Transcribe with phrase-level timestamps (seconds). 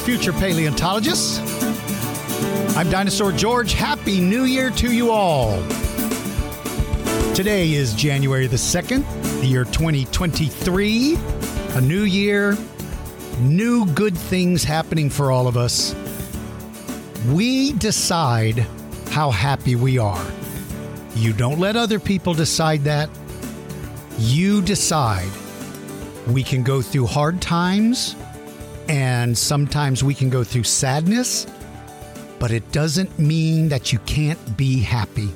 [0.00, 1.38] Future paleontologists.
[2.74, 3.74] I'm Dinosaur George.
[3.74, 5.62] Happy New Year to you all.
[7.34, 9.04] Today is January the 2nd,
[9.40, 11.18] the year 2023.
[11.74, 12.56] A new year,
[13.40, 15.94] new good things happening for all of us.
[17.28, 18.66] We decide
[19.10, 20.26] how happy we are.
[21.14, 23.10] You don't let other people decide that.
[24.18, 25.30] You decide.
[26.26, 28.16] We can go through hard times
[28.90, 31.46] and sometimes we can go through sadness,
[32.40, 35.28] but it doesn't mean that you can't be happy.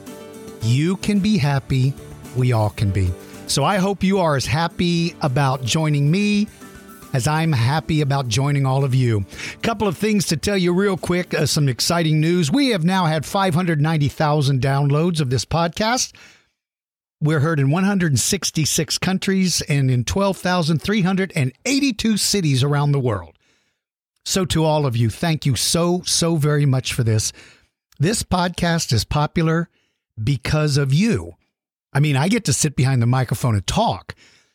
[0.60, 1.94] You can be happy.
[2.34, 3.12] We all can be.
[3.46, 6.48] So I hope you are as happy about joining me
[7.12, 9.24] as I'm happy about joining all of you.
[9.62, 12.50] Couple of things to tell you real quick, uh, some exciting news.
[12.50, 16.12] We have now had 590,000 downloads of this podcast.
[17.20, 23.33] We're heard in 166 countries and in 12,382 cities around the world.
[24.24, 27.32] So, to all of you, thank you so, so very much for this.
[27.98, 29.68] This podcast is popular
[30.22, 31.34] because of you.
[31.92, 34.14] I mean, I get to sit behind the microphone and talk,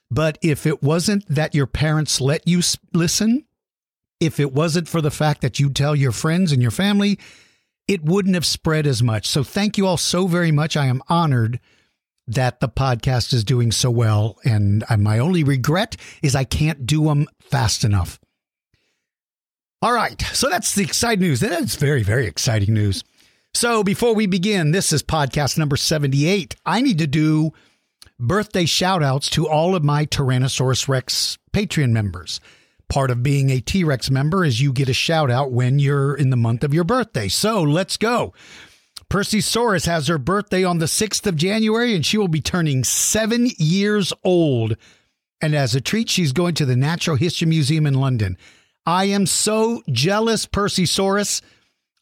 [0.10, 2.62] but if it wasn't that your parents let you
[2.94, 3.46] listen,
[4.20, 7.20] if it wasn't for the fact that you tell your friends and your family,
[7.88, 9.28] it wouldn't have spread as much.
[9.28, 10.76] So, thank you all so very much.
[10.76, 11.60] I am honored
[12.26, 14.38] that the podcast is doing so well.
[14.44, 18.20] And my only regret is I can't do them fast enough.
[19.82, 20.22] All right.
[20.34, 21.40] So that's the exciting news.
[21.40, 23.04] That's very, very exciting news.
[23.54, 26.56] So before we begin, this is podcast number 78.
[26.66, 27.52] I need to do
[28.20, 32.42] birthday shout outs to all of my Tyrannosaurus Rex Patreon members.
[32.90, 36.16] Part of being a T Rex member is you get a shout out when you're
[36.16, 37.30] in the month of your birthday.
[37.30, 38.34] So let's go.
[39.08, 42.84] Percy Saurus has her birthday on the 6th of January and she will be turning
[42.84, 44.76] seven years old.
[45.42, 48.38] And as a treat, she's going to the Natural History Museum in London.
[48.90, 51.44] I am so jealous, Percy Saurus.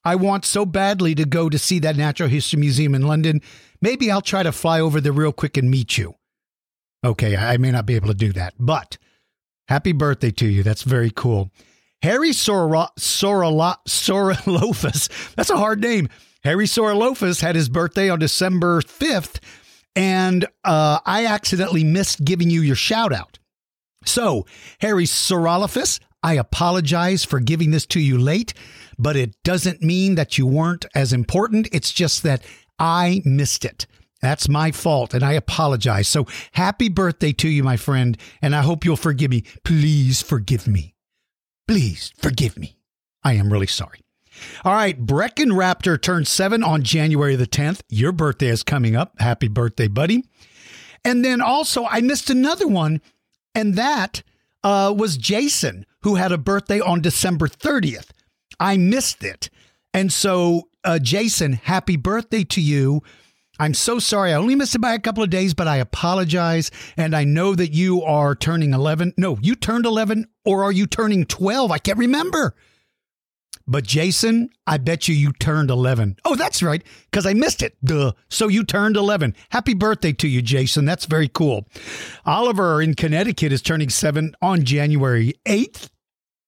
[0.06, 3.42] I want so badly to go to see that Natural History Museum in London.
[3.82, 6.16] Maybe I'll try to fly over there real quick and meet you.
[7.04, 8.98] Okay, I may not be able to do that, but
[9.68, 10.64] happy birthday to you.
[10.64, 11.52] That's very cool.
[12.04, 12.96] Harry Saurolophus,
[15.36, 16.08] that's a hard name.
[16.46, 19.42] Harry Saurolophus had his birthday on December 5th,
[19.94, 23.40] and uh, I accidentally missed giving you your shout out.
[24.06, 24.46] So,
[24.80, 28.54] Harry Saurolophus, I apologize for giving this to you late,
[29.00, 31.70] but it doesn't mean that you weren't as important.
[31.72, 32.44] It's just that
[32.78, 33.88] I missed it.
[34.22, 36.10] That's my fault, and I apologize.
[36.10, 39.46] So happy birthday to you, my friend, and I hope you'll forgive me.
[39.64, 40.96] Please forgive me.
[41.66, 42.76] Please forgive me.
[43.24, 44.02] I am really sorry.
[44.66, 47.80] All right, Brecken Raptor turned seven on January the 10th.
[47.88, 49.14] Your birthday is coming up.
[49.22, 50.26] Happy birthday, buddy.
[51.06, 53.00] And then also, I missed another one,
[53.56, 54.24] and that
[54.64, 58.12] uh, was Jason, who had a birthday on December 30th.
[58.62, 59.50] I missed it.
[59.94, 63.02] And so, uh, Jason, happy birthday to you.
[63.60, 64.32] I'm so sorry.
[64.32, 66.72] I only missed it by a couple of days, but I apologize.
[66.96, 69.16] And I know that you are turning 11.
[69.18, 71.72] No, you turned 11, or are you turning 12?
[71.72, 72.56] I can't remember.
[73.68, 76.16] But Jason, I bet you you turned 11.
[76.24, 76.82] Oh, that's right,
[77.12, 77.76] because I missed it.
[77.84, 78.14] Duh.
[78.30, 79.36] So you turned 11.
[79.50, 80.86] Happy birthday to you, Jason.
[80.86, 81.68] That's very cool.
[82.26, 85.90] Oliver in Connecticut is turning seven on January 8th.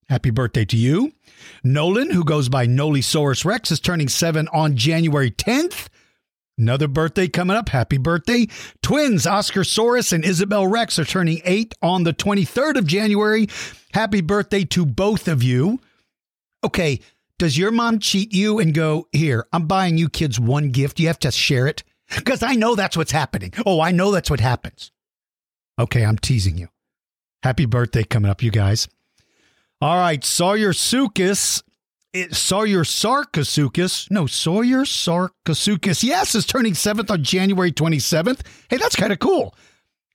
[0.09, 1.13] Happy birthday to you.
[1.63, 5.87] Nolan, who goes by Nolisaurus Rex, is turning seven on January 10th.
[6.57, 7.69] Another birthday coming up.
[7.69, 8.47] Happy birthday.
[8.81, 13.47] Twins, Oscar Saurus and Isabel Rex, are turning eight on the 23rd of January.
[13.93, 15.79] Happy birthday to both of you.
[16.63, 16.99] Okay,
[17.37, 20.99] does your mom cheat you and go, Here, I'm buying you kids one gift.
[20.99, 21.83] You have to share it?
[22.13, 23.53] Because I know that's what's happening.
[23.65, 24.91] Oh, I know that's what happens.
[25.77, 26.67] Okay, I'm teasing you.
[27.43, 28.89] Happy birthday coming up, you guys.
[29.81, 31.63] All right, Sawyer Sukis.
[32.11, 34.11] It, Sawyer Sarkasukis.
[34.11, 36.03] No, Sawyer Sarkasukis.
[36.03, 38.41] Yes, is turning seventh on January 27th.
[38.69, 39.55] Hey, that's kind of cool.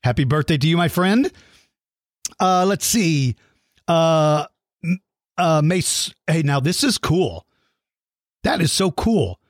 [0.02, 1.32] Happy birthday to you, my friend.
[2.38, 3.36] Uh, let's see.
[3.88, 4.44] Uh,
[5.38, 6.12] uh, Mesa.
[6.26, 7.46] Hey, now this is cool.
[8.42, 9.40] That is so cool.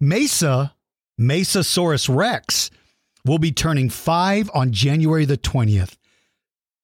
[0.00, 0.74] Mesa,
[1.20, 2.70] Mesasaurus Rex
[3.26, 5.97] will be turning five on January the 20th.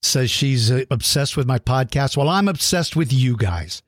[0.04, 2.14] Says she's uh, obsessed with my podcast.
[2.14, 3.82] Well, I'm obsessed with you guys.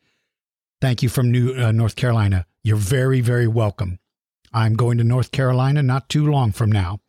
[0.81, 2.47] Thank you from New uh, North Carolina.
[2.63, 3.99] You're very, very welcome.
[4.51, 7.01] I'm going to North Carolina not too long from now.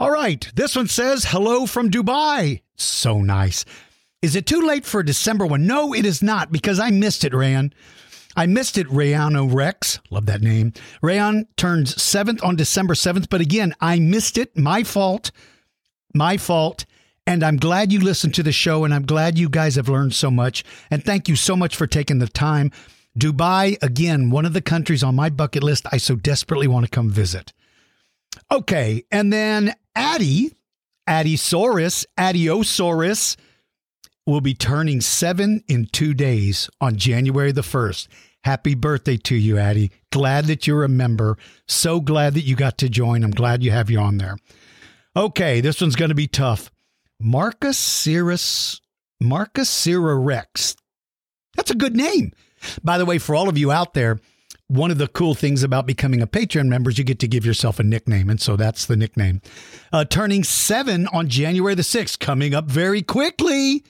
[0.00, 2.62] All right, this one says hello from Dubai.
[2.74, 3.64] So nice.
[4.20, 5.64] Is it too late for a December one?
[5.68, 7.72] No, it is not because I missed it, Rayan.
[8.34, 10.00] I missed it, Rayano Rex.
[10.10, 10.72] Love that name.
[11.02, 14.58] Rayon turns seventh on December 7th, but again, I missed it.
[14.58, 15.30] My fault.
[16.14, 16.84] My fault.
[17.26, 20.14] And I'm glad you listened to the show, and I'm glad you guys have learned
[20.14, 20.64] so much.
[20.90, 22.70] And thank you so much for taking the time.
[23.18, 26.90] Dubai, again, one of the countries on my bucket list I so desperately want to
[26.90, 27.52] come visit.
[28.50, 30.52] Okay, and then Addie,
[31.08, 33.36] Addiesaurus, Addiosaurus
[34.26, 38.08] will be turning seven in two days on January the 1st.
[38.44, 39.90] Happy birthday to you, Addie.
[40.10, 41.36] Glad that you're a member.
[41.68, 43.22] So glad that you got to join.
[43.22, 44.36] I'm glad you have you on there.
[45.16, 46.70] Okay, this one's going to be tough.
[47.22, 48.80] Marcus Cirrus,
[49.20, 50.76] Marcus Cirra Rex.
[51.56, 52.32] That's a good name.
[52.82, 54.20] By the way, for all of you out there,
[54.68, 57.44] one of the cool things about becoming a Patreon member is you get to give
[57.44, 58.30] yourself a nickname.
[58.30, 59.40] And so that's the nickname.
[59.92, 63.84] Uh, turning seven on January the 6th, coming up very quickly.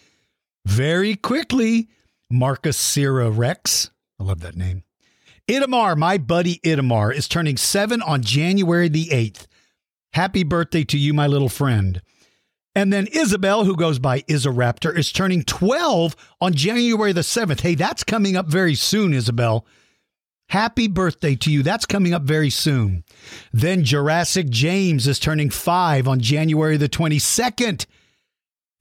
[0.66, 1.88] Very quickly.
[2.30, 3.90] Marcus Cirra Rex.
[4.18, 4.82] I love that name.
[5.48, 9.46] Itamar, my buddy Itamar, is turning seven on January the 8th.
[10.12, 12.02] Happy birthday to you, my little friend.
[12.74, 17.60] And then Isabel, who goes by Isaraptor, is turning 12 on January the 7th.
[17.60, 19.66] Hey, that's coming up very soon, Isabel.
[20.48, 21.62] Happy birthday to you.
[21.62, 23.04] That's coming up very soon.
[23.52, 27.86] Then Jurassic James is turning 5 on January the 22nd.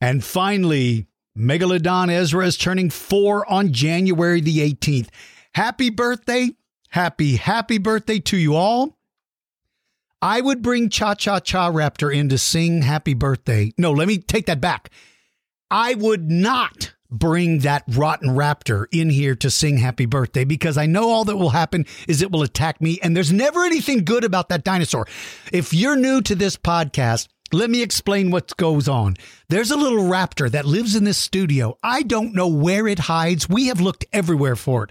[0.00, 1.06] And finally,
[1.36, 5.08] Megalodon Ezra is turning 4 on January the 18th.
[5.54, 6.50] Happy birthday.
[6.90, 8.98] Happy, happy birthday to you all.
[10.22, 13.72] I would bring Cha Cha Cha Raptor in to sing happy birthday.
[13.76, 14.90] No, let me take that back.
[15.68, 20.86] I would not bring that rotten raptor in here to sing happy birthday because I
[20.86, 23.00] know all that will happen is it will attack me.
[23.02, 25.06] And there's never anything good about that dinosaur.
[25.52, 29.16] If you're new to this podcast, let me explain what goes on.
[29.48, 31.76] There's a little raptor that lives in this studio.
[31.82, 33.48] I don't know where it hides.
[33.48, 34.90] We have looked everywhere for it.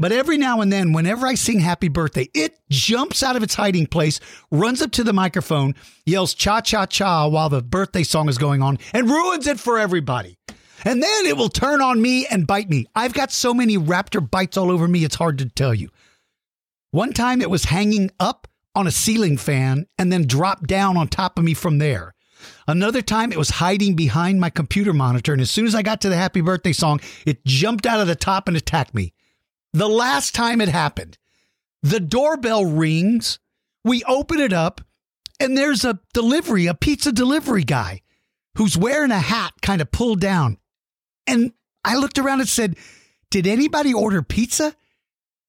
[0.00, 3.56] But every now and then, whenever I sing happy birthday, it jumps out of its
[3.56, 4.18] hiding place,
[4.50, 5.74] runs up to the microphone,
[6.06, 9.78] yells cha cha cha while the birthday song is going on, and ruins it for
[9.78, 10.38] everybody.
[10.86, 12.86] And then it will turn on me and bite me.
[12.94, 15.90] I've got so many raptor bites all over me, it's hard to tell you.
[16.92, 21.08] One time it was hanging up on a ceiling fan and then dropped down on
[21.08, 22.14] top of me from there.
[22.66, 26.00] Another time it was hiding behind my computer monitor, and as soon as I got
[26.00, 29.12] to the happy birthday song, it jumped out of the top and attacked me.
[29.72, 31.18] The last time it happened,
[31.82, 33.38] the doorbell rings.
[33.84, 34.82] We open it up,
[35.38, 38.02] and there's a delivery, a pizza delivery guy
[38.56, 40.58] who's wearing a hat kind of pulled down.
[41.26, 41.52] And
[41.84, 42.76] I looked around and said,
[43.30, 44.74] Did anybody order pizza?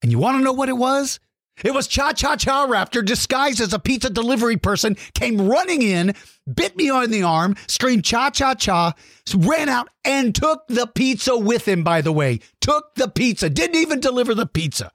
[0.01, 1.19] And you want to know what it was?
[1.63, 6.15] It was Cha Cha Cha Raptor disguised as a pizza delivery person, came running in,
[6.51, 8.93] bit me on the arm, screamed Cha Cha Cha,
[9.35, 12.39] ran out and took the pizza with him, by the way.
[12.61, 14.91] Took the pizza, didn't even deliver the pizza.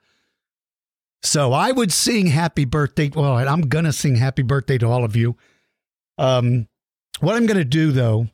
[1.23, 3.11] So I would sing happy birthday.
[3.15, 5.37] Well, I'm going to sing happy birthday to all of you.
[6.19, 6.69] Um,
[7.21, 8.29] what I'm going to do, though,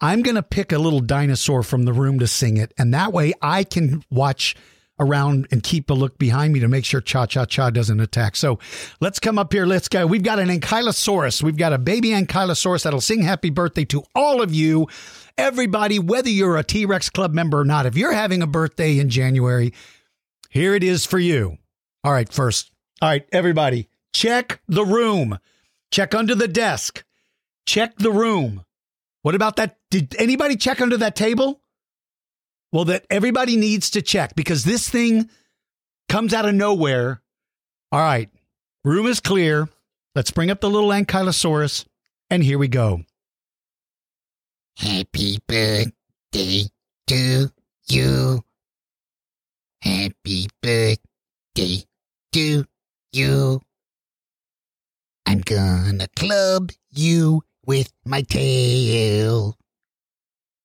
[0.00, 2.72] I'm going to pick a little dinosaur from the room to sing it.
[2.78, 4.56] And that way I can watch
[5.00, 8.36] around and keep a look behind me to make sure Cha Cha Cha doesn't attack.
[8.36, 8.58] So
[9.00, 9.66] let's come up here.
[9.66, 10.06] Let's go.
[10.06, 11.42] We've got an Ankylosaurus.
[11.42, 14.88] We've got a baby Ankylosaurus that'll sing happy birthday to all of you,
[15.36, 17.86] everybody, whether you're a T Rex Club member or not.
[17.86, 19.72] If you're having a birthday in January,
[20.50, 21.58] here it is for you.
[22.04, 22.70] All right, first.
[23.00, 25.38] All right, everybody, check the room.
[25.90, 27.04] Check under the desk.
[27.66, 28.64] Check the room.
[29.22, 29.76] What about that?
[29.90, 31.60] Did anybody check under that table?
[32.72, 35.30] Well, that everybody needs to check because this thing
[36.08, 37.22] comes out of nowhere.
[37.90, 38.28] All right,
[38.84, 39.68] room is clear.
[40.14, 41.86] Let's bring up the little Ankylosaurus,
[42.28, 43.02] and here we go.
[44.76, 46.64] Happy birthday
[47.06, 47.50] to
[47.88, 48.44] you.
[49.80, 51.84] Happy birthday
[52.32, 52.64] to
[53.12, 53.60] you.
[55.24, 59.56] I'm gonna club you with my tail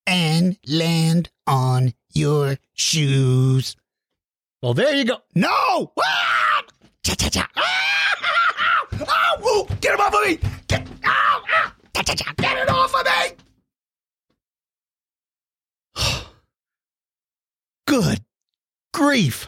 [0.07, 3.75] and land on your shoes.
[4.61, 5.17] Well, there you go.
[5.35, 5.91] No!
[5.99, 6.63] Ah!
[7.03, 7.49] Cha cha cha.
[7.55, 8.15] Ah!
[9.07, 9.37] Ah!
[9.43, 9.65] Woo!
[9.81, 10.39] Get him off of me!
[10.67, 11.43] Get, ah!
[11.49, 11.75] Ah!
[11.95, 12.33] Cha cha cha.
[12.37, 13.35] Get it off of me!
[17.87, 18.19] Good
[18.93, 19.47] grief.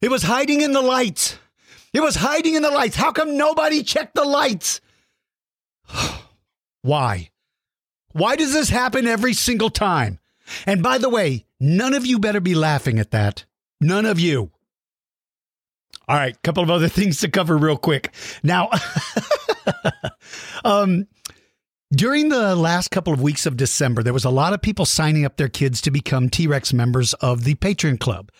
[0.00, 1.38] It was hiding in the lights.
[1.92, 2.96] It was hiding in the lights.
[2.96, 4.80] How come nobody checked the lights?
[6.82, 7.30] Why?
[8.12, 10.18] Why does this happen every single time?
[10.66, 13.44] And by the way, none of you better be laughing at that.
[13.80, 14.50] None of you.
[16.06, 18.12] All right, couple of other things to cover real quick.
[18.42, 18.70] Now,
[20.64, 21.06] um,
[21.92, 25.24] during the last couple of weeks of December, there was a lot of people signing
[25.24, 28.30] up their kids to become T Rex members of the Patreon Club.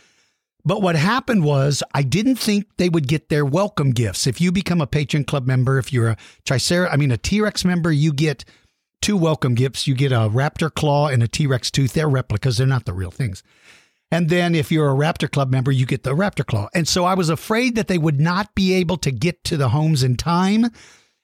[0.66, 4.26] But what happened was, I didn't think they would get their welcome gifts.
[4.26, 7.40] If you become a Patreon Club member, if you're a Tricera, I mean, a T
[7.40, 8.44] Rex member, you get
[9.04, 9.86] two welcome gifts.
[9.86, 11.92] You get a raptor claw and a T Rex tooth.
[11.92, 13.42] They're replicas, they're not the real things.
[14.10, 16.68] And then if you're a Raptor Club member, you get the Raptor Claw.
[16.72, 19.70] And so I was afraid that they would not be able to get to the
[19.70, 20.70] homes in time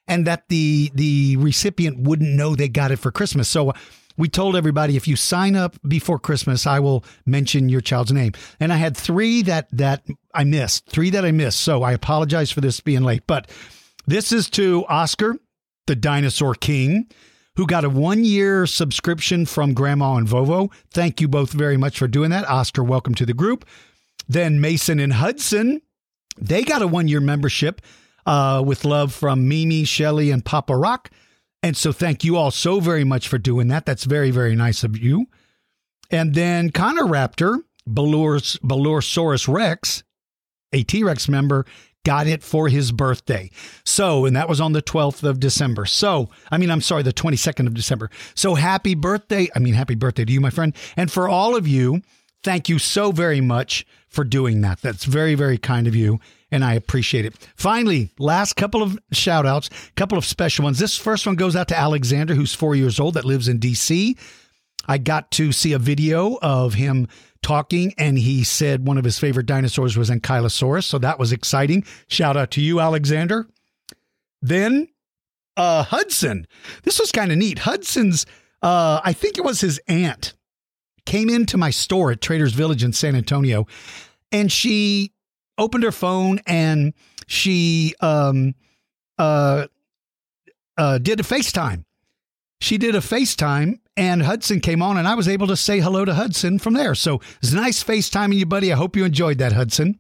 [0.07, 3.49] and that the the recipient wouldn't know they got it for Christmas.
[3.49, 3.73] So uh,
[4.19, 8.33] we told everybody if you sign up before Christmas, I will mention your child's name.
[8.59, 11.61] And I had three that that I missed, three that I missed.
[11.61, 13.23] So I apologize for this being late.
[13.27, 13.51] But
[14.07, 15.37] this is to Oscar,
[15.87, 17.09] the dinosaur king,
[17.61, 20.73] who got a one year subscription from Grandma and Vovo.
[20.91, 22.49] Thank you both very much for doing that.
[22.49, 23.67] Oscar, welcome to the group.
[24.27, 25.83] Then Mason and Hudson,
[26.39, 27.83] they got a one year membership
[28.25, 31.11] uh, with love from Mimi, Shelly, and Papa Rock.
[31.63, 33.85] And so thank you all so very much for doing that.
[33.85, 35.27] That's very, very nice of you.
[36.11, 40.03] And then Connor Raptor, Balursaurus Rex,
[40.73, 41.67] a T Rex member,
[42.05, 43.51] got it for his birthday.
[43.85, 45.87] So, and that was on the 12th of December.
[45.87, 48.11] So, I mean, I'm sorry, the 22nd of December.
[48.35, 49.49] So happy birthday.
[49.55, 50.75] I mean, happy birthday to you, my friend.
[50.97, 52.03] And for all of you,
[52.43, 54.81] thank you so very much for doing that.
[54.81, 56.21] That's very, very kind of you.
[56.51, 57.35] And I appreciate it.
[57.55, 60.79] Finally, last couple of shout outs, couple of special ones.
[60.79, 64.19] This first one goes out to Alexander, who's four years old, that lives in DC.
[64.91, 67.07] I got to see a video of him
[67.43, 70.83] talking, and he said one of his favorite dinosaurs was Ankylosaurus.
[70.83, 71.85] So that was exciting.
[72.09, 73.47] Shout out to you, Alexander.
[74.43, 74.89] Then
[75.57, 76.45] uh, Hudson.
[76.83, 77.61] This was kind of neat.
[77.61, 78.27] Hudson's,
[78.63, 80.35] uh, I think it was his aunt,
[81.07, 83.69] came into my store at Trader's Village in San Antonio,
[84.33, 85.13] and she
[85.57, 86.95] opened her phone and
[87.29, 88.57] she um,
[89.19, 89.69] uh,
[90.77, 91.85] uh, did a FaceTime.
[92.61, 96.05] She did a FaceTime and Hudson came on, and I was able to say hello
[96.05, 96.95] to Hudson from there.
[96.95, 98.73] So it's nice FaceTiming you, buddy.
[98.73, 99.99] I hope you enjoyed that, Hudson.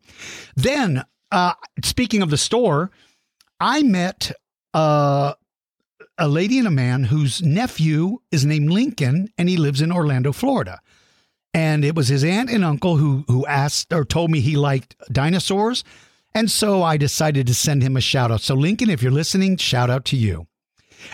[0.56, 1.54] Then, uh,
[1.84, 2.90] speaking of the store,
[3.60, 4.32] I met
[4.72, 5.34] uh,
[6.16, 10.32] a lady and a man whose nephew is named Lincoln, and he lives in Orlando,
[10.32, 10.80] Florida.
[11.52, 14.94] And it was his aunt and uncle who who asked or told me he liked
[15.10, 15.82] dinosaurs.
[16.32, 18.40] And so I decided to send him a shout out.
[18.40, 20.46] So, Lincoln, if you're listening, shout out to you.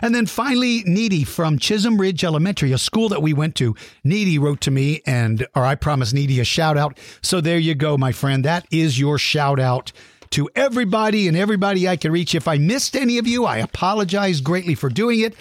[0.02, 3.74] And then finally, Needy from Chisholm Ridge Elementary, a school that we went to.
[4.04, 6.98] Needy wrote to me, and or I promised Needy a shout out.
[7.22, 8.44] So there you go, my friend.
[8.44, 9.92] That is your shout out
[10.30, 12.34] to everybody and everybody I can reach.
[12.34, 15.34] If I missed any of you, I apologize greatly for doing it.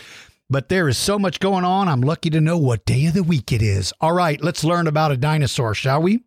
[0.49, 1.87] But there is so much going on.
[1.87, 3.91] I'm lucky to know what day of the week it is.
[3.99, 6.23] All right, let's learn about a dinosaur, shall we?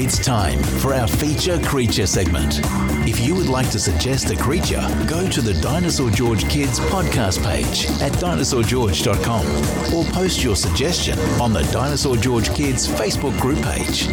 [0.00, 2.60] It's time for our feature creature segment.
[3.08, 7.42] If you would like to suggest a creature, go to the Dinosaur George Kids podcast
[7.42, 14.08] page at dinosaurgeorge.com or post your suggestion on the Dinosaur George Kids Facebook group page.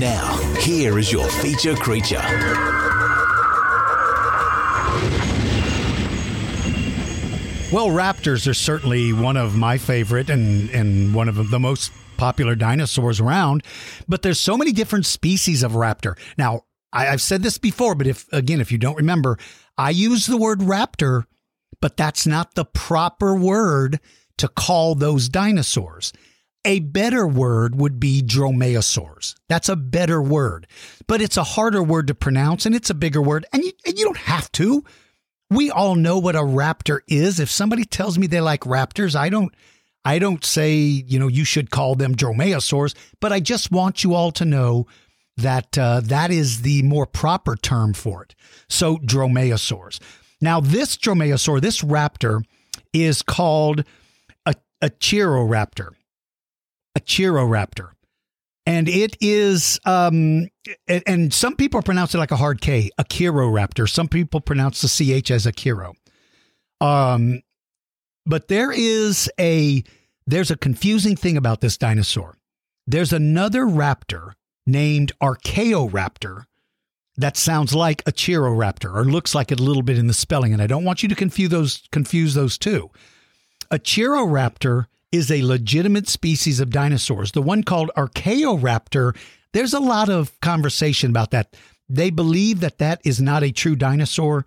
[0.00, 2.20] Now, here is your feature creature.
[7.72, 12.56] Well, raptors are certainly one of my favorite and, and one of the most popular
[12.56, 13.62] dinosaurs around,
[14.08, 16.18] but there's so many different species of raptor.
[16.36, 19.38] Now, I, have said this before, but if again, if you don't remember,
[19.78, 21.24] I use the word raptor,
[21.80, 24.00] but that's not the proper word
[24.38, 26.12] to call those dinosaurs.
[26.64, 29.34] A better word would be dromaeosaurs.
[29.48, 30.66] That's a better word,
[31.06, 33.46] but it's a harder word to pronounce and it's a bigger word.
[33.52, 34.84] And you, and you don't have to.
[35.48, 37.40] We all know what a raptor is.
[37.40, 39.54] If somebody tells me they like raptors, I don't
[40.04, 44.14] I don't say, you know, you should call them dromaeosaurs, but I just want you
[44.14, 44.86] all to know
[45.40, 48.34] that uh, that is the more proper term for it.
[48.68, 50.00] So, dromaeosaurs.
[50.40, 52.42] Now, this dromaeosaur, this raptor,
[52.92, 53.84] is called
[54.46, 55.90] a, a Chiroraptor.
[56.96, 57.90] A Chiroraptor.
[58.66, 60.48] And it is, um,
[60.86, 63.88] and some people pronounce it like a hard K, a Chiroraptor.
[63.88, 65.94] Some people pronounce the CH as a Chiro.
[66.80, 67.42] Um,
[68.26, 69.82] but there is a
[70.26, 72.36] there's a confusing thing about this dinosaur.
[72.86, 74.32] There's another raptor
[74.66, 76.44] named Archaeoraptor
[77.20, 80.52] that sounds like a Chiroraptor or looks like it a little bit in the spelling,
[80.52, 82.90] and I don't want you to confuse those confuse those two.
[83.70, 87.32] A Chiroraptor is a legitimate species of dinosaurs.
[87.32, 89.16] The one called Archaeoraptor,
[89.52, 91.54] there's a lot of conversation about that.
[91.88, 94.46] They believe that that is not a true dinosaur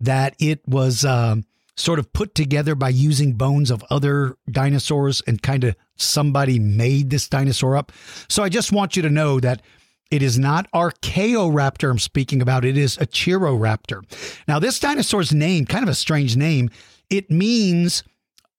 [0.00, 1.44] that it was um,
[1.76, 7.10] sort of put together by using bones of other dinosaurs and kind of somebody made
[7.10, 7.92] this dinosaur up.
[8.28, 9.62] So I just want you to know that
[10.10, 12.64] it is not Archaeoraptor I'm speaking about.
[12.64, 14.02] It is a Acheroraptor.
[14.48, 16.70] Now, this dinosaur's name, kind of a strange name,
[17.08, 18.02] it means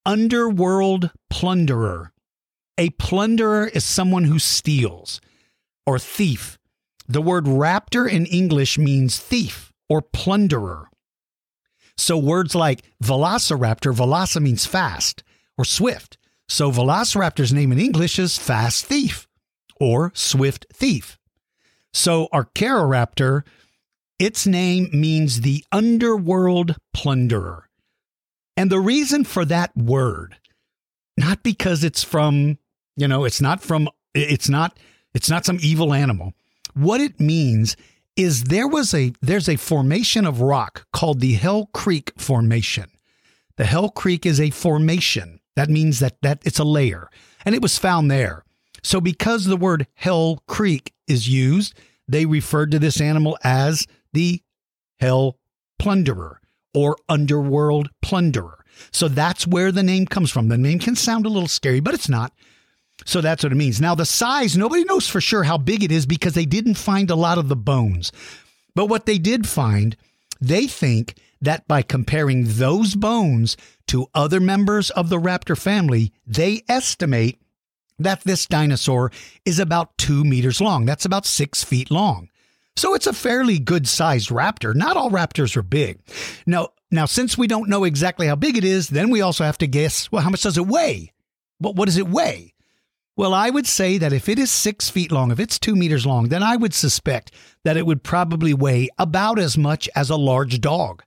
[0.06, 2.12] underworld plunderer.
[2.78, 5.20] A plunderer is someone who steals
[5.86, 6.58] or thief.
[7.08, 10.88] The word raptor in English means thief or plunderer.
[11.98, 15.24] So words like velociraptor, veloci means fast
[15.58, 16.18] or swift.
[16.52, 19.26] So velociraptor's name in English is fast thief
[19.80, 21.18] or swift thief.
[21.94, 23.44] So Archaeoraptor,
[24.20, 27.70] its name means the underworld plunderer.
[28.58, 30.36] And the reason for that word,
[31.16, 32.58] not because it's from,
[32.98, 34.78] you know, it's not from, it's not,
[35.14, 36.34] it's not some evil animal.
[36.74, 37.78] What it means
[38.18, 42.92] is there was a, there's a formation of rock called the Hell Creek Formation.
[43.56, 45.41] The Hell Creek is a formation.
[45.56, 47.10] That means that, that it's a layer
[47.46, 48.44] and it was found there.
[48.84, 51.74] So because the word Hell Creek is used,
[52.08, 54.42] they referred to this animal as the
[55.00, 55.38] Hell
[55.80, 56.38] Plunderer
[56.74, 58.64] or underworld plunderer.
[58.92, 60.48] So that's where the name comes from.
[60.48, 62.34] The name can sound a little scary, but it's not.
[63.06, 63.82] So that's what it means.
[63.82, 67.10] Now, the size, nobody knows for sure how big it is because they didn't find
[67.10, 68.12] a lot of the bones.
[68.76, 69.98] But what they did find,
[70.40, 73.58] they think that by comparing those bones
[73.88, 77.42] to other members of the raptor family, they estimate
[78.00, 79.12] that this dinosaur
[79.46, 80.86] is about two meters long.
[80.86, 82.30] That's about six feet long.
[82.76, 84.74] So it's a fairly good sized raptor.
[84.74, 86.00] Not all raptors are big.
[86.46, 89.58] Now, now, since we don't know exactly how big it is, then we also have
[89.60, 91.12] to guess, well, how much does it weigh?
[91.60, 92.54] What, what does it weigh?
[93.16, 96.06] Well, I would say that if it is six feet long, if it's two meters
[96.06, 97.32] long, then I would suspect
[97.64, 101.04] that it would probably weigh about as much as a large dog.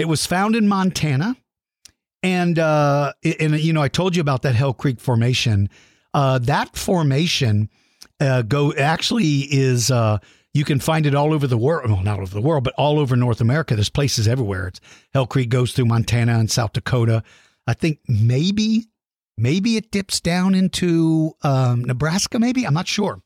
[0.00, 1.36] It was found in Montana.
[2.22, 5.68] And, uh, and you know, I told you about that Hell Creek Formation.
[6.14, 7.68] Uh, that formation
[8.18, 10.18] uh, go actually is uh,
[10.52, 11.90] you can find it all over the world.
[11.90, 13.74] Well, not all over the world, but all over North America.
[13.74, 14.68] There's places everywhere.
[14.68, 14.80] It's
[15.12, 17.22] Hell Creek goes through Montana and South Dakota.
[17.66, 18.86] I think maybe
[19.36, 22.38] maybe it dips down into um, Nebraska.
[22.38, 23.22] Maybe I'm not sure.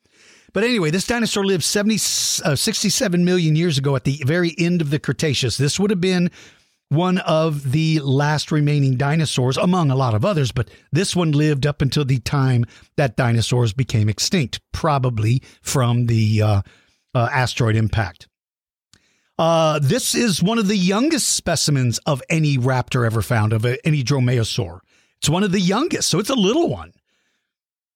[0.52, 1.94] But anyway, this dinosaur lived 70,
[2.44, 5.56] uh, 67 million years ago at the very end of the Cretaceous.
[5.56, 6.30] This would have been
[6.88, 11.66] one of the last remaining dinosaurs, among a lot of others, but this one lived
[11.66, 12.64] up until the time
[12.96, 16.62] that dinosaurs became extinct, probably from the uh,
[17.14, 18.28] uh, asteroid impact.
[19.36, 24.04] Uh, this is one of the youngest specimens of any raptor ever found, of any
[24.04, 24.78] dromaeosaur.
[25.18, 26.92] It's one of the youngest, so it's a little one.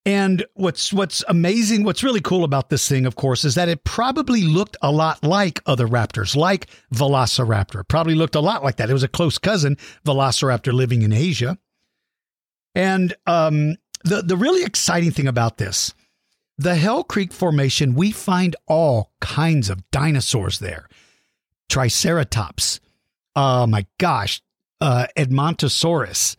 [0.09, 3.85] And what's what's amazing, what's really cool about this thing, of course, is that it
[3.85, 7.87] probably looked a lot like other raptors, like Velociraptor.
[7.87, 8.89] Probably looked a lot like that.
[8.89, 11.59] It was a close cousin, Velociraptor, living in Asia.
[12.75, 15.93] And um, the the really exciting thing about this,
[16.57, 20.89] the Hell Creek Formation, we find all kinds of dinosaurs there.
[21.69, 22.81] Triceratops,
[23.37, 24.41] oh my gosh,
[24.81, 26.37] uh, Edmontosaurus,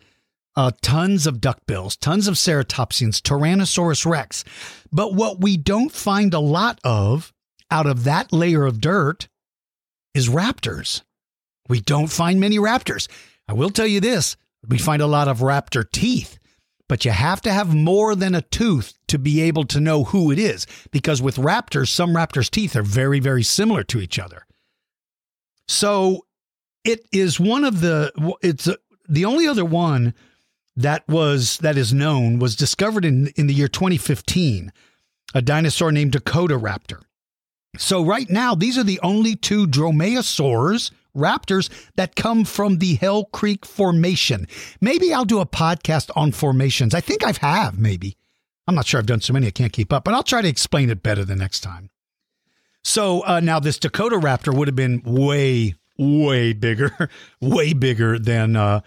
[0.55, 4.43] uh, tons of duckbills, tons of ceratopsians, Tyrannosaurus rex.
[4.91, 7.33] But what we don't find a lot of
[7.71, 9.27] out of that layer of dirt
[10.13, 11.03] is raptors.
[11.67, 13.07] We don't find many raptors.
[13.47, 14.35] I will tell you this
[14.67, 16.37] we find a lot of raptor teeth,
[16.87, 20.31] but you have to have more than a tooth to be able to know who
[20.31, 20.67] it is.
[20.91, 24.45] Because with raptors, some raptors' teeth are very, very similar to each other.
[25.67, 26.25] So
[26.83, 30.13] it is one of the, it's a, the only other one
[30.79, 34.71] that was that is known was discovered in in the year 2015
[35.35, 37.01] a dinosaur named Dakotaraptor
[37.77, 43.25] So right now these are the only two dromaeosaurs raptors that come from the Hell
[43.25, 44.47] Creek formation.
[44.79, 46.93] Maybe I'll do a podcast on formations.
[46.93, 48.15] I think I've have maybe.
[48.67, 50.47] I'm not sure I've done so many I can't keep up, but I'll try to
[50.47, 51.89] explain it better the next time.
[52.83, 57.09] So uh, now this Dakotaraptor would have been way way bigger,
[57.41, 58.81] way bigger than uh,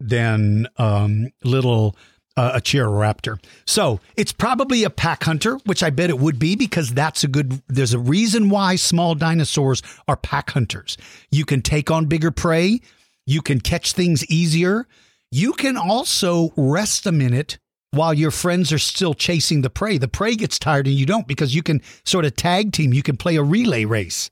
[0.00, 1.96] than um, little
[2.36, 3.42] uh, Acheroraptor.
[3.66, 7.28] So it's probably a pack hunter, which I bet it would be because that's a
[7.28, 7.62] good.
[7.68, 10.96] There's a reason why small dinosaurs are pack hunters.
[11.30, 12.80] You can take on bigger prey.
[13.26, 14.86] You can catch things easier.
[15.30, 17.58] You can also rest a minute
[17.92, 19.98] while your friends are still chasing the prey.
[19.98, 22.92] The prey gets tired and you don't because you can sort of tag team.
[22.92, 24.30] You can play a relay race.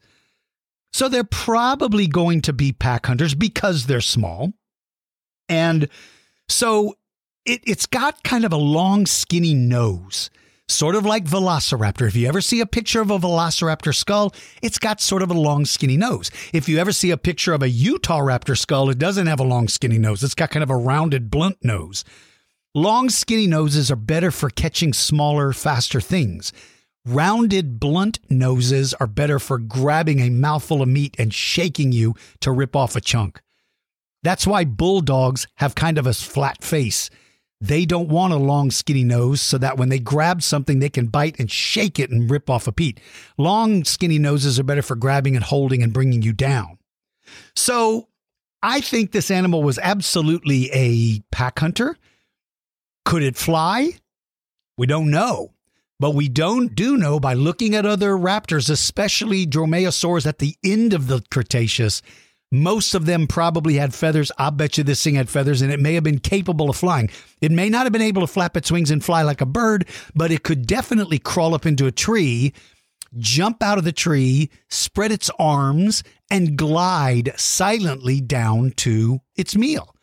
[0.92, 4.52] So they're probably going to be pack hunters because they're small.
[5.48, 5.88] And
[6.48, 6.96] so
[7.44, 10.30] it, it's got kind of a long, skinny nose.
[10.68, 12.06] sort of like Velociraptor.
[12.06, 15.34] If you ever see a picture of a Velociraptor skull, it's got sort of a
[15.34, 16.30] long, skinny nose.
[16.52, 19.68] If you ever see a picture of a Utahraptor skull, it doesn't have a long,
[19.68, 20.22] skinny nose.
[20.22, 22.04] It's got kind of a rounded, blunt nose.
[22.74, 26.52] Long, skinny noses are better for catching smaller, faster things.
[27.06, 32.52] Rounded, blunt noses are better for grabbing a mouthful of meat and shaking you to
[32.52, 33.40] rip off a chunk.
[34.22, 37.10] That's why bulldogs have kind of a flat face.
[37.60, 41.06] They don't want a long, skinny nose so that when they grab something, they can
[41.06, 43.00] bite and shake it and rip off a peat.
[43.36, 46.78] Long, skinny noses are better for grabbing and holding and bringing you down.
[47.56, 48.08] So
[48.62, 51.96] I think this animal was absolutely a pack hunter.
[53.04, 53.92] Could it fly?
[54.76, 55.52] We don't know.
[56.00, 60.92] But we don't do know by looking at other raptors, especially dromaeosaurs at the end
[60.92, 62.02] of the Cretaceous.
[62.50, 64.32] Most of them probably had feathers.
[64.38, 67.10] I'll bet you this thing had feathers, and it may have been capable of flying.
[67.42, 69.86] It may not have been able to flap its wings and fly like a bird,
[70.14, 72.54] but it could definitely crawl up into a tree,
[73.18, 79.94] jump out of the tree, spread its arms, and glide silently down to its meal.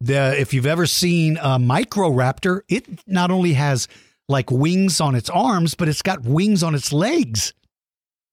[0.00, 3.88] The, if you've ever seen a microraptor, it not only has
[4.28, 7.54] like wings on its arms, but it's got wings on its legs.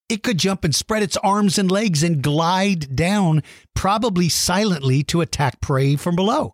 [0.09, 3.41] It could jump and spread its arms and legs and glide down,
[3.73, 6.53] probably silently, to attack prey from below.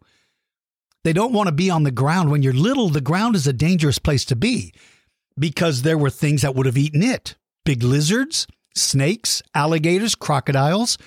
[1.03, 2.29] They don't want to be on the ground.
[2.29, 4.73] When you're little, the ground is a dangerous place to be
[5.37, 7.35] because there were things that would have eaten it
[7.65, 10.97] big lizards, snakes, alligators, crocodiles,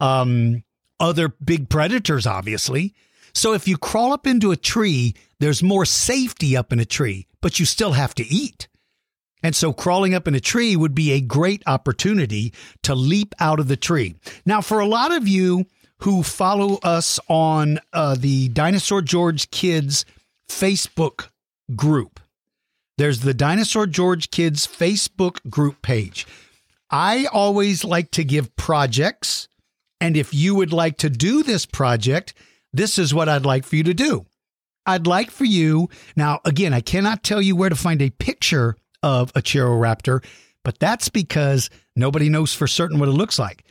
[0.00, 0.64] um,
[0.98, 2.94] other big predators, obviously.
[3.34, 7.28] So if you crawl up into a tree, there's more safety up in a tree,
[7.40, 8.68] but you still have to eat.
[9.42, 13.60] And so crawling up in a tree would be a great opportunity to leap out
[13.60, 14.16] of the tree.
[14.44, 15.66] Now, for a lot of you
[15.98, 20.04] who follow us on uh, the Dinosaur George Kids
[20.48, 21.28] Facebook
[21.74, 22.20] group,
[22.96, 26.26] there's the Dinosaur George Kids Facebook group page.
[26.90, 29.48] I always like to give projects.
[30.00, 32.34] And if you would like to do this project,
[32.72, 34.26] this is what I'd like for you to do.
[34.86, 38.76] I'd like for you, now, again, I cannot tell you where to find a picture
[39.02, 40.24] of a Chiroptera,
[40.64, 43.64] but that's because nobody knows for certain what it looks like.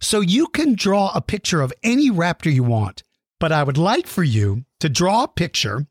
[0.00, 3.02] So you can draw a picture of any raptor you want,
[3.38, 5.86] but I would like for you to draw a picture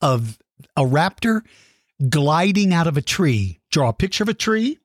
[0.00, 0.38] of
[0.76, 1.42] a raptor
[2.08, 3.60] gliding out of a tree.
[3.70, 4.78] Draw a picture of a tree,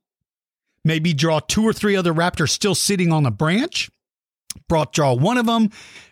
[0.83, 3.89] maybe draw two or three other raptors still sitting on the branch.
[4.69, 5.71] Brought draw one of them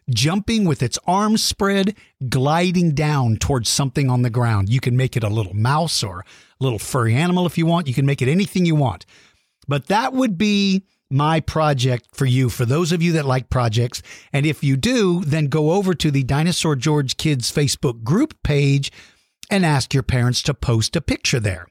[0.09, 1.95] jumping with its arms spread,
[2.27, 4.67] gliding down towards something on the ground.
[4.67, 6.23] You can make it a little mouse or a
[6.61, 7.87] little furry animal if you want.
[7.87, 9.05] You can make it anything you want.
[9.67, 14.01] But that would be my project for you, for those of you that like projects.
[14.31, 18.91] And if you do, then go over to the Dinosaur George Kids Facebook group page
[19.49, 21.67] and ask your parents to post a picture there.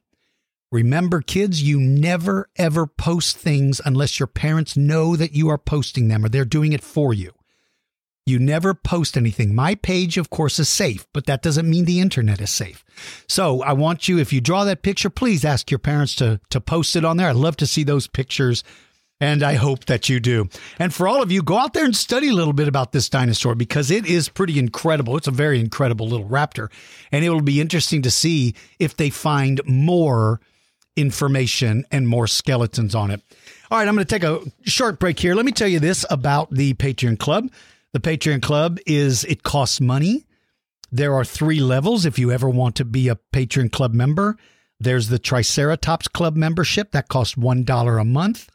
[0.70, 6.08] Remember, kids, you never ever post things unless your parents know that you are posting
[6.08, 7.32] them or they're doing it for you.
[8.26, 9.54] You never post anything.
[9.54, 12.84] My page, of course, is safe, but that doesn't mean the internet is safe.
[13.26, 16.60] So I want you, if you draw that picture, please ask your parents to, to
[16.60, 17.28] post it on there.
[17.28, 18.62] I'd love to see those pictures.
[19.22, 20.48] And I hope that you do.
[20.78, 23.10] And for all of you, go out there and study a little bit about this
[23.10, 25.14] dinosaur because it is pretty incredible.
[25.18, 26.70] It's a very incredible little raptor.
[27.12, 30.40] And it will be interesting to see if they find more
[30.96, 33.20] information and more skeletons on it.
[33.70, 35.34] All right, I'm going to take a short break here.
[35.34, 37.50] Let me tell you this about the Patreon Club.
[37.92, 40.26] The Patreon Club is it costs money.
[40.92, 44.36] There are three levels if you ever want to be a Patreon Club member.
[44.78, 48.48] There's the Triceratops Club membership that costs $1 a month.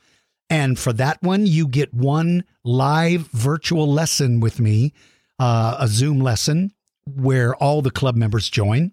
[0.49, 4.93] And for that one, you get one live virtual lesson with me,
[5.39, 6.71] uh, a Zoom lesson
[7.05, 8.91] where all the club members join.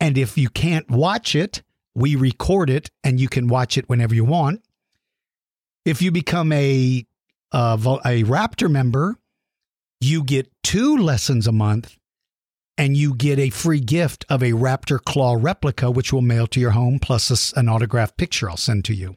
[0.00, 1.62] And if you can't watch it,
[1.94, 4.62] we record it and you can watch it whenever you want.
[5.84, 7.06] If you become a
[7.52, 9.16] uh, a Raptor member,
[10.00, 11.96] you get two lessons a month
[12.78, 16.60] and you get a free gift of a Raptor Claw replica, which will mail to
[16.60, 19.16] your home, plus an autographed picture I'll send to you.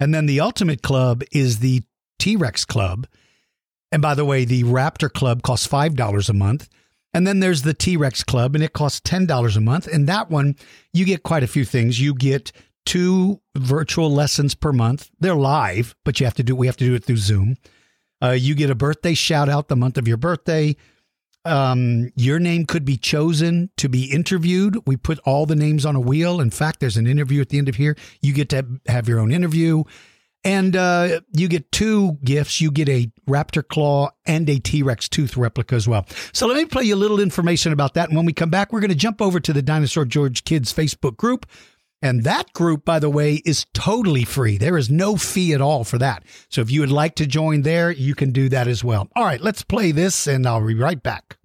[0.00, 1.82] And then the Ultimate Club is the
[2.18, 3.06] T Rex Club.
[3.92, 6.68] And by the way, the Raptor Club costs $5 a month.
[7.12, 9.86] And then there's the T Rex Club, and it costs $10 a month.
[9.86, 10.56] And that one,
[10.92, 12.00] you get quite a few things.
[12.00, 12.52] You get
[12.86, 15.10] two virtual lessons per month.
[15.18, 17.56] They're live, but you have to do we have to do it through Zoom.
[18.22, 20.76] Uh, you get a birthday shout out the month of your birthday.
[21.44, 24.76] Um, your name could be chosen to be interviewed.
[24.86, 26.40] We put all the names on a wheel.
[26.40, 27.96] In fact, there's an interview at the end of here.
[28.20, 29.84] You get to have your own interview.
[30.42, 32.62] And uh, you get two gifts.
[32.62, 36.06] You get a raptor claw and a T Rex tooth replica as well.
[36.32, 38.08] So let me play you a little information about that.
[38.08, 40.72] And when we come back, we're going to jump over to the Dinosaur George Kids
[40.72, 41.46] Facebook group.
[42.02, 44.56] And that group, by the way, is totally free.
[44.56, 46.22] There is no fee at all for that.
[46.48, 49.08] So if you would like to join there, you can do that as well.
[49.14, 51.36] All right, let's play this and I'll be right back.